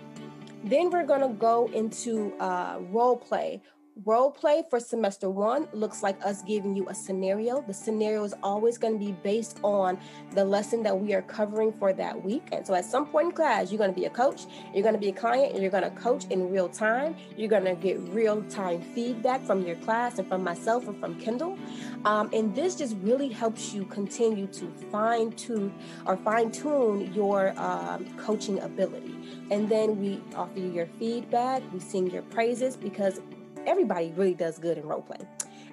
Then 0.62 0.90
we're 0.90 1.04
going 1.04 1.20
to 1.20 1.28
go 1.28 1.68
into 1.74 2.32
uh, 2.38 2.78
role 2.90 3.16
play 3.16 3.60
Role 4.04 4.30
play 4.30 4.62
for 4.70 4.78
semester 4.78 5.28
one 5.28 5.66
looks 5.72 6.04
like 6.04 6.24
us 6.24 6.42
giving 6.42 6.76
you 6.76 6.88
a 6.88 6.94
scenario. 6.94 7.62
The 7.62 7.74
scenario 7.74 8.22
is 8.22 8.32
always 8.44 8.78
going 8.78 8.96
to 8.96 9.04
be 9.04 9.10
based 9.10 9.58
on 9.64 9.98
the 10.32 10.44
lesson 10.44 10.84
that 10.84 10.96
we 10.96 11.14
are 11.14 11.22
covering 11.22 11.72
for 11.72 11.92
that 11.92 12.22
week. 12.22 12.46
And 12.52 12.64
so 12.64 12.74
at 12.74 12.84
some 12.84 13.06
point 13.06 13.30
in 13.30 13.32
class, 13.32 13.72
you're 13.72 13.78
going 13.78 13.92
to 13.92 13.98
be 13.98 14.06
a 14.06 14.10
coach, 14.10 14.46
you're 14.72 14.84
going 14.84 14.94
to 14.94 15.00
be 15.00 15.08
a 15.08 15.12
client, 15.12 15.52
and 15.52 15.62
you're 15.62 15.72
going 15.72 15.82
to 15.82 15.90
coach 15.90 16.26
in 16.26 16.48
real 16.48 16.68
time. 16.68 17.16
You're 17.36 17.48
going 17.48 17.64
to 17.64 17.74
get 17.74 17.98
real 18.10 18.42
time 18.44 18.82
feedback 18.94 19.42
from 19.42 19.66
your 19.66 19.76
class 19.76 20.20
and 20.20 20.28
from 20.28 20.44
myself 20.44 20.86
and 20.86 20.98
from 21.00 21.18
Kendall. 21.18 21.58
Um, 22.04 22.30
and 22.32 22.54
this 22.54 22.76
just 22.76 22.94
really 23.02 23.28
helps 23.28 23.74
you 23.74 23.84
continue 23.86 24.46
to 24.46 24.72
fine 24.92 25.32
tune 25.32 25.74
or 26.06 26.16
fine 26.18 26.52
tune 26.52 27.12
your 27.12 27.52
um, 27.58 28.06
coaching 28.16 28.60
ability. 28.60 29.16
And 29.50 29.68
then 29.68 29.98
we 29.98 30.22
offer 30.36 30.60
you 30.60 30.70
your 30.70 30.86
feedback, 31.00 31.62
we 31.72 31.80
sing 31.80 32.10
your 32.10 32.22
praises 32.22 32.76
because 32.76 33.20
everybody 33.68 34.12
really 34.16 34.34
does 34.34 34.58
good 34.58 34.78
in 34.78 34.86
role 34.86 35.02
play. 35.02 35.18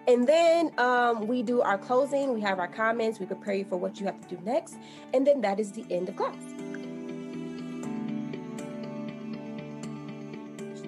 And 0.08 0.28
then 0.28 0.72
um, 0.78 1.28
we 1.28 1.42
do 1.42 1.62
our 1.62 1.80
closing, 1.80 2.34
we 2.34 2.42
have 2.42 2.60
our 2.60 2.68
comments, 2.68 3.20
we 3.20 3.26
prepare 3.26 3.56
you 3.56 3.66
for 3.66 3.78
what 3.78 4.00
you 4.00 4.06
have 4.06 4.22
to 4.22 4.36
do 4.36 4.42
next, 4.44 4.76
and 5.14 5.26
then 5.26 5.42
that 5.42 5.60
is 5.60 5.72
the 5.72 5.86
end 5.90 6.10
of 6.10 6.16
class. 6.16 6.36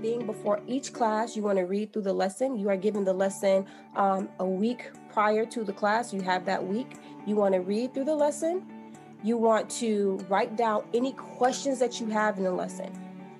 Thing 0.01 0.27
before 0.27 0.61
each 0.67 0.93
class, 0.93 1.35
you 1.35 1.41
want 1.41 1.57
to 1.57 1.63
read 1.63 1.91
through 1.91 2.03
the 2.03 2.13
lesson. 2.13 2.55
You 2.55 2.69
are 2.69 2.77
given 2.77 3.03
the 3.03 3.13
lesson 3.13 3.65
um, 3.95 4.29
a 4.39 4.45
week 4.45 4.91
prior 5.11 5.43
to 5.47 5.63
the 5.63 5.73
class. 5.73 6.13
You 6.13 6.21
have 6.21 6.45
that 6.45 6.63
week. 6.63 6.97
You 7.25 7.35
want 7.35 7.55
to 7.55 7.61
read 7.61 7.95
through 7.95 8.05
the 8.05 8.13
lesson. 8.13 8.63
You 9.23 9.37
want 9.37 9.71
to 9.81 10.23
write 10.29 10.55
down 10.55 10.83
any 10.93 11.13
questions 11.13 11.79
that 11.79 11.99
you 11.99 12.05
have 12.07 12.37
in 12.37 12.43
the 12.43 12.51
lesson. 12.51 12.91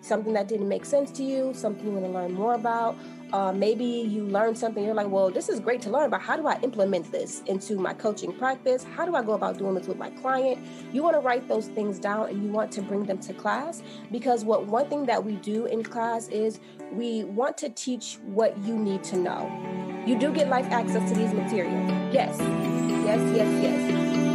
Something 0.01 0.33
that 0.33 0.47
didn't 0.47 0.67
make 0.67 0.83
sense 0.83 1.11
to 1.11 1.23
you, 1.23 1.53
something 1.53 1.85
you 1.85 1.91
want 1.91 2.05
to 2.05 2.11
learn 2.11 2.33
more 2.33 2.55
about, 2.55 2.97
uh, 3.33 3.51
maybe 3.51 3.83
you 3.83 4.23
learn 4.23 4.55
something, 4.55 4.83
you're 4.83 4.93
like, 4.93 5.09
well, 5.09 5.29
this 5.29 5.49
is 5.49 5.59
great 5.59 5.81
to 5.81 5.89
learn, 5.89 6.09
but 6.09 6.21
how 6.21 6.35
do 6.35 6.47
I 6.47 6.59
implement 6.61 7.11
this 7.11 7.41
into 7.45 7.75
my 7.77 7.93
coaching 7.93 8.31
practice? 8.31 8.85
How 8.95 9.05
do 9.05 9.15
I 9.15 9.23
go 9.23 9.33
about 9.33 9.57
doing 9.57 9.75
this 9.75 9.87
with 9.87 9.97
my 9.97 10.09
client? 10.11 10.65
You 10.93 11.03
want 11.03 11.15
to 11.15 11.19
write 11.19 11.47
those 11.47 11.67
things 11.67 11.99
down 11.99 12.29
and 12.29 12.43
you 12.43 12.49
want 12.49 12.71
to 12.73 12.81
bring 12.81 13.05
them 13.05 13.17
to 13.19 13.33
class 13.33 13.83
because 14.11 14.45
what 14.45 14.65
one 14.65 14.89
thing 14.89 15.05
that 15.05 15.23
we 15.23 15.35
do 15.35 15.65
in 15.65 15.83
class 15.83 16.27
is 16.29 16.59
we 16.91 17.23
want 17.25 17.57
to 17.57 17.69
teach 17.69 18.17
what 18.23 18.57
you 18.59 18.77
need 18.77 19.03
to 19.05 19.17
know. 19.17 20.03
You 20.05 20.17
do 20.17 20.31
get 20.31 20.47
life 20.47 20.67
access 20.67 21.09
to 21.11 21.17
these 21.17 21.33
materials. 21.33 21.89
Yes, 22.13 22.37
yes, 22.39 23.35
yes, 23.35 23.63
yes. 23.63 24.26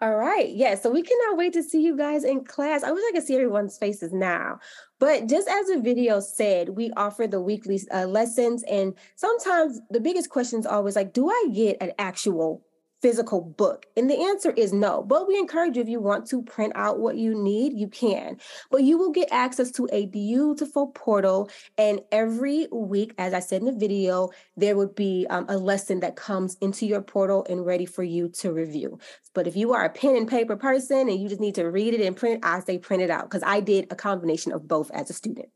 All 0.00 0.14
right. 0.14 0.48
Yeah. 0.48 0.76
So 0.76 0.90
we 0.90 1.02
cannot 1.02 1.36
wait 1.36 1.52
to 1.54 1.62
see 1.62 1.82
you 1.82 1.96
guys 1.96 2.22
in 2.22 2.44
class. 2.44 2.84
I 2.84 2.92
wish 2.92 3.02
I 3.08 3.12
could 3.14 3.26
see 3.26 3.34
everyone's 3.34 3.76
faces 3.76 4.12
now. 4.12 4.60
But 5.00 5.28
just 5.28 5.48
as 5.48 5.66
the 5.66 5.80
video 5.80 6.20
said, 6.20 6.68
we 6.68 6.92
offer 6.96 7.26
the 7.26 7.40
weekly 7.40 7.80
uh, 7.92 8.06
lessons. 8.06 8.62
And 8.70 8.94
sometimes 9.16 9.80
the 9.90 9.98
biggest 9.98 10.30
question 10.30 10.60
is 10.60 10.66
always 10.66 10.94
like, 10.94 11.12
do 11.12 11.28
I 11.28 11.48
get 11.52 11.78
an 11.80 11.92
actual 11.98 12.62
physical 13.00 13.40
book? 13.40 13.86
And 13.96 14.10
the 14.10 14.20
answer 14.20 14.50
is 14.50 14.72
no. 14.72 15.02
But 15.02 15.28
we 15.28 15.38
encourage 15.38 15.76
you 15.76 15.82
if 15.82 15.88
you 15.88 16.00
want 16.00 16.26
to 16.28 16.42
print 16.42 16.72
out 16.74 16.98
what 16.98 17.16
you 17.16 17.34
need, 17.34 17.72
you 17.78 17.88
can. 17.88 18.38
But 18.70 18.82
you 18.82 18.98
will 18.98 19.10
get 19.10 19.28
access 19.30 19.70
to 19.72 19.88
a 19.92 20.06
beautiful 20.06 20.88
portal. 20.88 21.50
And 21.76 22.00
every 22.12 22.66
week, 22.72 23.14
as 23.18 23.34
I 23.34 23.40
said 23.40 23.62
in 23.62 23.66
the 23.66 23.72
video, 23.72 24.30
there 24.56 24.76
would 24.76 24.94
be 24.94 25.26
um, 25.30 25.46
a 25.48 25.56
lesson 25.56 26.00
that 26.00 26.16
comes 26.16 26.56
into 26.60 26.86
your 26.86 27.02
portal 27.02 27.46
and 27.48 27.64
ready 27.64 27.86
for 27.86 28.02
you 28.02 28.28
to 28.28 28.52
review. 28.52 28.98
But 29.34 29.46
if 29.46 29.56
you 29.56 29.72
are 29.72 29.84
a 29.84 29.90
pen 29.90 30.16
and 30.16 30.28
paper 30.28 30.56
person 30.56 31.08
and 31.08 31.20
you 31.20 31.28
just 31.28 31.40
need 31.40 31.54
to 31.56 31.64
read 31.64 31.94
it 31.94 32.00
and 32.00 32.16
print, 32.16 32.44
I 32.44 32.60
say 32.60 32.78
print 32.78 33.02
it 33.02 33.10
out 33.10 33.24
because 33.24 33.42
I 33.44 33.60
did 33.60 33.86
a 33.90 33.96
combination 33.96 34.52
of 34.52 34.66
both 34.66 34.90
as 34.90 35.10
a 35.10 35.12
student. 35.12 35.48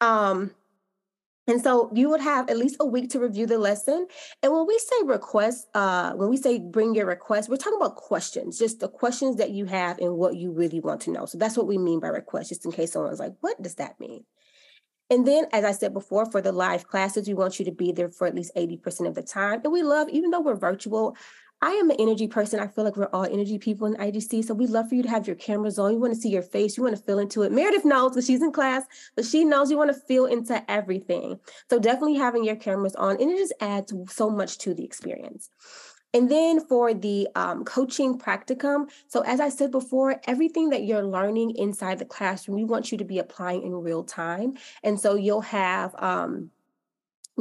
Um, 0.00 0.52
and 1.46 1.62
so 1.62 1.90
you 1.94 2.08
would 2.10 2.20
have 2.20 2.48
at 2.48 2.58
least 2.58 2.76
a 2.80 2.86
week 2.86 3.10
to 3.10 3.18
review 3.18 3.46
the 3.46 3.58
lesson. 3.58 4.06
And 4.42 4.52
when 4.52 4.66
we 4.66 4.78
say 4.78 4.96
request, 5.04 5.66
uh, 5.74 6.12
when 6.12 6.28
we 6.28 6.36
say 6.36 6.58
bring 6.58 6.94
your 6.94 7.06
request, 7.06 7.48
we're 7.48 7.56
talking 7.56 7.78
about 7.80 7.96
questions, 7.96 8.58
just 8.58 8.80
the 8.80 8.88
questions 8.88 9.36
that 9.36 9.50
you 9.50 9.64
have 9.64 9.98
and 9.98 10.14
what 10.14 10.36
you 10.36 10.52
really 10.52 10.80
want 10.80 11.00
to 11.02 11.10
know. 11.10 11.26
So 11.26 11.38
that's 11.38 11.56
what 11.56 11.66
we 11.66 11.78
mean 11.78 12.00
by 12.00 12.08
request, 12.08 12.50
just 12.50 12.64
in 12.64 12.72
case 12.72 12.92
someone's 12.92 13.18
like, 13.18 13.34
what 13.40 13.60
does 13.62 13.76
that 13.76 13.98
mean? 13.98 14.24
And 15.10 15.26
then, 15.26 15.46
as 15.52 15.64
I 15.64 15.72
said 15.72 15.92
before, 15.92 16.30
for 16.30 16.40
the 16.40 16.52
live 16.52 16.86
classes, 16.86 17.26
we 17.26 17.34
want 17.34 17.58
you 17.58 17.64
to 17.64 17.72
be 17.72 17.90
there 17.90 18.10
for 18.10 18.28
at 18.28 18.34
least 18.34 18.52
80% 18.56 19.08
of 19.08 19.16
the 19.16 19.22
time. 19.22 19.60
And 19.64 19.72
we 19.72 19.82
love, 19.82 20.08
even 20.10 20.30
though 20.30 20.40
we're 20.40 20.54
virtual, 20.54 21.16
I 21.62 21.72
am 21.72 21.90
an 21.90 21.96
energy 21.98 22.26
person. 22.26 22.58
I 22.58 22.68
feel 22.68 22.84
like 22.84 22.96
we're 22.96 23.10
all 23.12 23.24
energy 23.24 23.58
people 23.58 23.86
in 23.86 23.94
IGC. 23.94 24.44
So 24.44 24.54
we 24.54 24.66
love 24.66 24.88
for 24.88 24.94
you 24.94 25.02
to 25.02 25.10
have 25.10 25.26
your 25.26 25.36
cameras 25.36 25.78
on. 25.78 25.92
You 25.92 25.98
want 25.98 26.14
to 26.14 26.20
see 26.20 26.30
your 26.30 26.42
face. 26.42 26.76
You 26.76 26.82
want 26.82 26.96
to 26.96 27.02
feel 27.02 27.18
into 27.18 27.42
it. 27.42 27.52
Meredith 27.52 27.84
knows 27.84 28.12
because 28.12 28.26
she's 28.26 28.42
in 28.42 28.50
class, 28.50 28.84
but 29.14 29.26
she 29.26 29.44
knows 29.44 29.70
you 29.70 29.76
want 29.76 29.92
to 29.92 30.00
feel 30.06 30.24
into 30.24 30.68
everything. 30.70 31.38
So 31.68 31.78
definitely 31.78 32.16
having 32.16 32.44
your 32.44 32.56
cameras 32.56 32.94
on, 32.94 33.20
and 33.20 33.30
it 33.30 33.36
just 33.36 33.52
adds 33.60 33.92
so 34.08 34.30
much 34.30 34.56
to 34.58 34.72
the 34.72 34.84
experience. 34.84 35.50
And 36.12 36.30
then 36.30 36.60
for 36.66 36.92
the 36.92 37.28
um, 37.36 37.64
coaching 37.64 38.18
practicum, 38.18 38.88
so 39.06 39.20
as 39.20 39.38
I 39.38 39.48
said 39.48 39.70
before, 39.70 40.20
everything 40.26 40.70
that 40.70 40.84
you're 40.84 41.04
learning 41.04 41.56
inside 41.56 41.98
the 41.98 42.04
classroom, 42.04 42.56
we 42.56 42.64
want 42.64 42.90
you 42.90 42.98
to 42.98 43.04
be 43.04 43.18
applying 43.18 43.62
in 43.62 43.72
real 43.74 44.02
time. 44.02 44.54
And 44.82 44.98
so 44.98 45.14
you'll 45.14 45.42
have 45.42 45.94
um, 45.98 46.50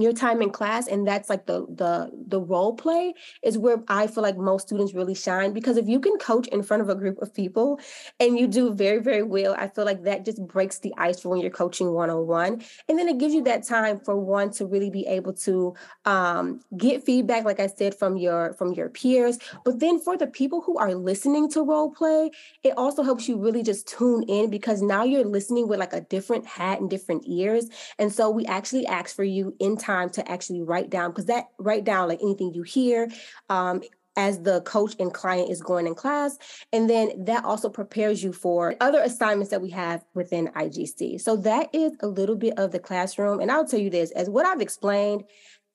your 0.01 0.13
time 0.13 0.41
in 0.41 0.49
class 0.49 0.87
and 0.87 1.07
that's 1.07 1.29
like 1.29 1.45
the 1.45 1.65
the 1.69 2.11
the 2.27 2.39
role 2.39 2.75
play 2.75 3.13
is 3.43 3.57
where 3.57 3.83
i 3.87 4.07
feel 4.07 4.23
like 4.23 4.37
most 4.37 4.67
students 4.67 4.93
really 4.93 5.15
shine 5.15 5.53
because 5.53 5.77
if 5.77 5.87
you 5.87 5.99
can 5.99 6.17
coach 6.17 6.47
in 6.47 6.63
front 6.63 6.81
of 6.81 6.89
a 6.89 6.95
group 6.95 7.17
of 7.21 7.33
people 7.33 7.79
and 8.19 8.37
you 8.37 8.47
do 8.47 8.73
very 8.73 8.99
very 8.99 9.23
well 9.23 9.55
i 9.57 9.67
feel 9.67 9.85
like 9.85 10.03
that 10.03 10.25
just 10.25 10.45
breaks 10.47 10.79
the 10.79 10.93
ice 10.97 11.19
for 11.19 11.29
when 11.29 11.39
you're 11.39 11.49
coaching 11.49 11.91
one-on-one. 11.91 12.61
And 12.87 12.97
then 12.97 13.07
it 13.07 13.17
gives 13.17 13.33
you 13.33 13.43
that 13.43 13.63
time 13.63 13.99
for 13.99 14.17
one 14.17 14.51
to 14.53 14.65
really 14.65 14.89
be 14.89 15.05
able 15.07 15.33
to 15.33 15.75
um, 16.05 16.61
get 16.77 17.03
feedback 17.03 17.45
like 17.45 17.59
i 17.59 17.67
said 17.67 17.95
from 17.95 18.17
your 18.17 18.53
from 18.53 18.73
your 18.73 18.89
peers. 18.89 19.37
But 19.65 19.79
then 19.79 19.99
for 19.99 20.17
the 20.17 20.27
people 20.27 20.61
who 20.61 20.77
are 20.77 20.93
listening 20.93 21.49
to 21.51 21.63
role 21.63 21.91
play 21.91 22.31
it 22.63 22.73
also 22.77 23.03
helps 23.03 23.27
you 23.27 23.37
really 23.37 23.63
just 23.63 23.87
tune 23.87 24.23
in 24.23 24.49
because 24.49 24.81
now 24.81 25.03
you're 25.03 25.25
listening 25.25 25.67
with 25.67 25.79
like 25.79 25.93
a 25.93 26.01
different 26.01 26.45
hat 26.45 26.79
and 26.79 26.89
different 26.89 27.23
ears. 27.27 27.69
And 27.97 28.11
so 28.11 28.29
we 28.29 28.45
actually 28.45 28.85
ask 28.85 29.15
for 29.15 29.23
you 29.23 29.55
in 29.59 29.77
time 29.77 29.88
time 29.89 30.09
to 30.11 30.31
actually 30.31 30.61
write 30.61 30.89
down 30.89 31.11
because 31.11 31.25
that 31.25 31.45
write 31.57 31.83
down 31.83 32.07
like 32.07 32.19
anything 32.21 32.53
you 32.53 32.63
hear 32.63 33.09
um, 33.49 33.81
as 34.15 34.41
the 34.41 34.61
coach 34.61 34.95
and 34.99 35.13
client 35.13 35.49
is 35.49 35.61
going 35.61 35.87
in 35.87 35.95
class. 35.95 36.37
And 36.73 36.89
then 36.89 37.25
that 37.25 37.45
also 37.45 37.69
prepares 37.69 38.21
you 38.21 38.33
for 38.33 38.75
other 38.81 39.01
assignments 39.01 39.49
that 39.51 39.61
we 39.61 39.69
have 39.71 40.03
within 40.13 40.47
IGC. 40.49 41.21
So 41.21 41.37
that 41.37 41.69
is 41.73 41.93
a 42.01 42.07
little 42.07 42.35
bit 42.35 42.59
of 42.59 42.71
the 42.71 42.79
classroom. 42.79 43.39
And 43.39 43.51
I'll 43.51 43.67
tell 43.67 43.79
you 43.79 43.89
this 43.89 44.11
as 44.11 44.29
what 44.29 44.45
I've 44.45 44.61
explained 44.61 45.23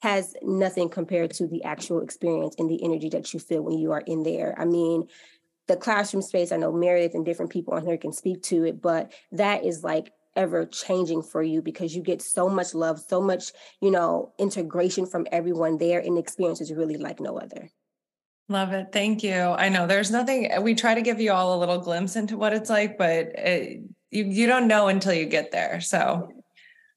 has 0.02 0.34
nothing 0.42 0.90
compared 0.90 1.30
to 1.32 1.46
the 1.46 1.64
actual 1.64 2.02
experience 2.02 2.54
and 2.58 2.68
the 2.68 2.84
energy 2.84 3.08
that 3.08 3.32
you 3.32 3.40
feel 3.40 3.62
when 3.62 3.78
you 3.78 3.92
are 3.92 4.02
in 4.06 4.22
there. 4.22 4.54
I 4.58 4.66
mean, 4.66 5.08
the 5.66 5.76
classroom 5.76 6.22
space, 6.22 6.52
I 6.52 6.58
know 6.58 6.70
Meredith 6.70 7.14
and 7.14 7.24
different 7.24 7.50
people 7.50 7.72
on 7.72 7.86
here 7.86 7.96
can 7.96 8.12
speak 8.12 8.42
to 8.44 8.64
it, 8.64 8.82
but 8.82 9.12
that 9.32 9.64
is 9.64 9.82
like 9.82 10.12
ever 10.36 10.66
changing 10.66 11.22
for 11.22 11.42
you 11.42 11.62
because 11.62 11.94
you 11.94 12.02
get 12.02 12.22
so 12.22 12.48
much 12.48 12.74
love, 12.74 13.00
so 13.00 13.20
much, 13.20 13.52
you 13.80 13.90
know, 13.90 14.32
integration 14.38 15.06
from 15.06 15.26
everyone 15.30 15.78
there 15.78 16.00
and 16.00 16.16
the 16.16 16.20
experience 16.20 16.60
is 16.60 16.72
really 16.72 16.96
like 16.96 17.20
no 17.20 17.38
other. 17.38 17.70
Love 18.48 18.72
it. 18.72 18.88
Thank 18.92 19.22
you. 19.22 19.34
I 19.34 19.70
know 19.70 19.86
there's 19.86 20.10
nothing, 20.10 20.50
we 20.62 20.74
try 20.74 20.94
to 20.94 21.02
give 21.02 21.20
you 21.20 21.32
all 21.32 21.56
a 21.56 21.60
little 21.60 21.78
glimpse 21.78 22.14
into 22.16 22.36
what 22.36 22.52
it's 22.52 22.68
like, 22.68 22.98
but 22.98 23.26
it, 23.38 23.80
you, 24.10 24.24
you 24.24 24.46
don't 24.46 24.68
know 24.68 24.88
until 24.88 25.14
you 25.14 25.24
get 25.24 25.50
there. 25.50 25.80
So 25.80 26.28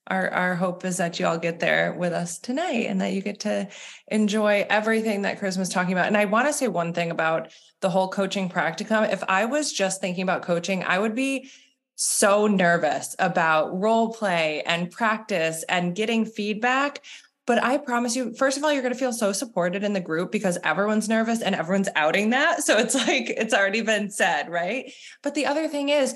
our, 0.08 0.30
our 0.30 0.56
hope 0.56 0.84
is 0.86 0.97
that 0.97 1.19
you 1.19 1.26
all 1.26 1.38
get 1.38 1.60
there 1.60 1.93
with 1.93 2.13
us 2.13 2.39
tonight 2.39 2.86
and 2.88 3.02
that 3.02 3.13
you 3.13 3.21
get 3.21 3.41
to 3.41 3.67
enjoy 4.08 4.65
everything 4.69 5.21
that 5.21 5.39
Chris 5.39 5.58
was 5.58 5.69
talking 5.69 5.93
about. 5.93 6.08
And 6.08 6.17
I 6.17 6.26
want 6.26 6.47
to 6.47 6.54
say 6.54 6.67
one 6.67 6.93
thing 6.93 7.12
about 7.12 7.52
the 7.82 7.89
whole 7.89 8.10
coaching 8.10 8.50
practicum. 8.50 9.12
If 9.12 9.23
I 9.28 9.45
was 9.45 9.71
just 9.71 10.02
thinking 10.02 10.23
about 10.23 10.43
coaching, 10.43 10.84
I 10.84 11.00
would 11.00 11.15
be 11.15 11.50
so 11.97 12.45
nervous 12.45 13.15
about 13.17 13.77
role 13.77 14.13
play 14.13 14.62
and 14.65 14.91
practice 14.91 15.65
and 15.67 15.95
getting 15.95 16.25
feedback. 16.25 17.03
But 17.47 17.63
I 17.63 17.77
promise 17.77 18.15
you, 18.15 18.33
first 18.33 18.57
of 18.57 18.63
all, 18.63 18.71
you're 18.71 18.83
going 18.83 18.93
to 18.93 18.99
feel 18.99 19.13
so 19.13 19.31
supported 19.31 19.83
in 19.83 19.93
the 19.93 19.99
group 19.99 20.31
because 20.31 20.60
everyone's 20.63 21.10
nervous 21.10 21.41
and 21.41 21.55
everyone's 21.55 21.89
outing 21.95 22.29
that. 22.29 22.63
So 22.63 22.77
it's 22.77 22.93
like 22.93 23.29
it's 23.29 23.53
already 23.53 23.81
been 23.81 24.12
said, 24.12 24.49
right? 24.49 24.91
But 25.23 25.33
the 25.33 25.47
other 25.47 25.67
thing 25.67 25.89
is, 25.89 26.15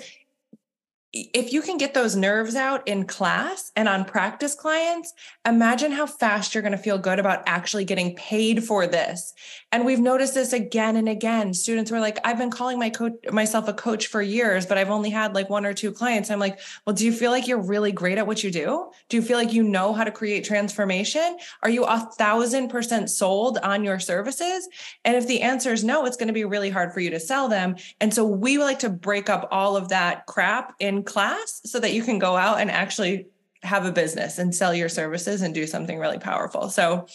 if 1.14 1.52
you 1.52 1.62
can 1.62 1.78
get 1.78 1.94
those 1.94 2.16
nerves 2.16 2.56
out 2.56 2.88
in 2.88 3.06
class 3.06 3.72
and 3.76 3.90
on 3.90 4.06
practice 4.06 4.56
clients, 4.56 5.14
imagine 5.46 5.92
how 5.92 6.06
fast 6.06 6.54
you're 6.54 6.62
going 6.62 6.72
to 6.72 6.78
feel 6.78 6.98
good 6.98 7.20
about 7.20 7.44
actually 7.48 7.84
getting 7.86 8.16
paid 8.16 8.64
for 8.64 8.88
this. 8.88 9.34
And 9.74 9.86
we've 9.86 10.00
noticed 10.00 10.34
this 10.34 10.52
again 10.52 10.98
and 10.98 11.08
again. 11.08 11.54
Students 11.54 11.92
were 11.92 12.00
like, 12.00 12.20
I've 12.26 12.38
been 12.38 12.52
calling 12.52 12.78
my 12.78 12.90
coach 12.90 13.14
myself 13.32 13.70
a 13.70 13.74
coach 13.74 14.08
for 14.08 14.22
years, 14.22 14.66
but 14.66 14.78
I've 14.78 14.90
only 14.90 15.10
had 15.10 15.34
like 15.34 15.50
one 15.50 15.66
or 15.66 15.74
two 15.74 15.92
clients. 15.94 16.30
I'm 16.30 16.40
like, 16.40 16.60
well, 16.86 16.94
do 16.94 17.06
you 17.06 17.14
feel 17.14 17.32
like 17.32 17.48
you're 17.48 17.62
really 17.62 17.94
great 17.94 18.18
at 18.18 18.28
what 18.28 18.44
you 18.44 18.52
do? 18.52 18.92
Do 19.08 19.16
you 19.16 19.24
feel 19.24 19.38
like 19.38 19.54
you 19.54 19.64
know 19.64 19.94
how 19.94 20.04
to 20.04 20.12
create 20.12 20.44
transformation? 20.44 21.38
Are 21.64 21.70
you 21.70 21.86
a 21.86 22.00
thousand 22.18 22.68
percent 22.68 23.10
sold 23.10 23.60
on 23.60 23.84
your 23.86 24.00
services? 24.00 24.68
And 25.06 25.16
if 25.16 25.26
the 25.26 25.42
answer 25.42 25.72
is 25.72 25.84
no, 25.86 26.06
it's 26.06 26.18
going 26.18 26.28
to 26.28 26.34
be 26.34 26.46
really 26.46 26.70
hard 26.70 26.94
for 26.94 27.00
you 27.00 27.10
to 27.12 27.20
sell 27.20 27.48
them. 27.48 27.78
And 28.02 28.14
so 28.14 28.26
we 28.26 28.58
like 28.58 28.80
to 28.80 28.90
break 28.90 29.30
up 29.30 29.48
all 29.52 29.78
of 29.78 29.90
that 29.90 30.26
crap 30.26 30.76
in 30.80 31.04
class 31.04 31.62
so 31.66 31.80
that 31.80 31.94
you 31.94 32.04
can 32.04 32.20
go 32.20 32.36
out 32.36 32.60
and 32.60 32.70
actually 32.70 33.28
have 33.64 33.86
a 33.86 33.92
business 33.92 34.38
and 34.38 34.54
sell 34.54 34.74
your 34.74 34.90
services 34.90 35.42
and 35.42 35.54
do 35.54 35.68
something 35.68 36.00
really 36.00 36.20
powerful. 36.20 36.70
So 36.70 37.08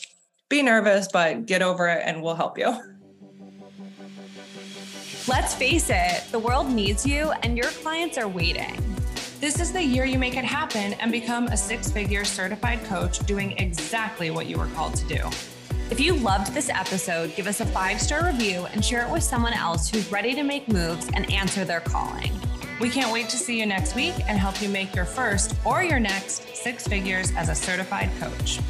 be 0.48 0.62
nervous, 0.62 1.09
but 1.12 1.46
get 1.46 1.62
over 1.62 1.88
it 1.88 2.02
and 2.04 2.22
we'll 2.22 2.35
help 2.35 2.59
you. 2.59 2.76
Let's 5.28 5.54
face 5.54 5.90
it, 5.90 6.24
the 6.30 6.38
world 6.38 6.70
needs 6.70 7.04
you 7.04 7.32
and 7.42 7.56
your 7.56 7.66
clients 7.66 8.16
are 8.16 8.28
waiting. 8.28 8.76
This 9.40 9.61
is 9.61 9.72
the 9.72 9.82
year 9.82 10.04
you 10.04 10.18
make 10.18 10.37
it 10.37 10.44
happen 10.44 10.94
and 10.94 11.11
become 11.11 11.48
a 11.48 11.56
six 11.56 11.90
figure 11.90 12.24
certified 12.24 12.82
coach 12.85 13.18
doing 13.26 13.52
exactly 13.59 14.30
what 14.30 14.46
you 14.46 14.56
were 14.56 14.68
called 14.68 14.94
to 14.94 15.06
do. 15.09 15.28
If 15.90 16.00
you 16.00 16.14
loved 16.14 16.54
this 16.54 16.68
episode, 16.68 17.35
give 17.35 17.46
us 17.46 17.61
a 17.61 17.66
five 17.66 18.00
star 18.00 18.24
review 18.24 18.66
and 18.72 18.85
share 18.85 19.04
it 19.06 19.12
with 19.12 19.22
someone 19.22 19.52
else 19.52 19.88
who's 19.88 20.11
ready 20.12 20.32
to 20.35 20.42
make 20.42 20.68
moves 20.68 21.09
and 21.12 21.30
answer 21.30 21.64
their 21.64 21.80
calling. 21.80 22.32
We 22.80 22.88
can't 22.88 23.12
wait 23.12 23.28
to 23.30 23.37
see 23.37 23.59
you 23.59 23.66
next 23.66 23.94
week 23.94 24.14
and 24.28 24.38
help 24.38 24.62
you 24.62 24.68
make 24.68 24.94
your 24.94 25.04
first 25.04 25.54
or 25.64 25.82
your 25.82 25.98
next 26.00 26.56
six 26.56 26.87
figures 26.87 27.32
as 27.37 27.48
a 27.48 27.54
certified 27.54 28.11
coach. 28.20 28.61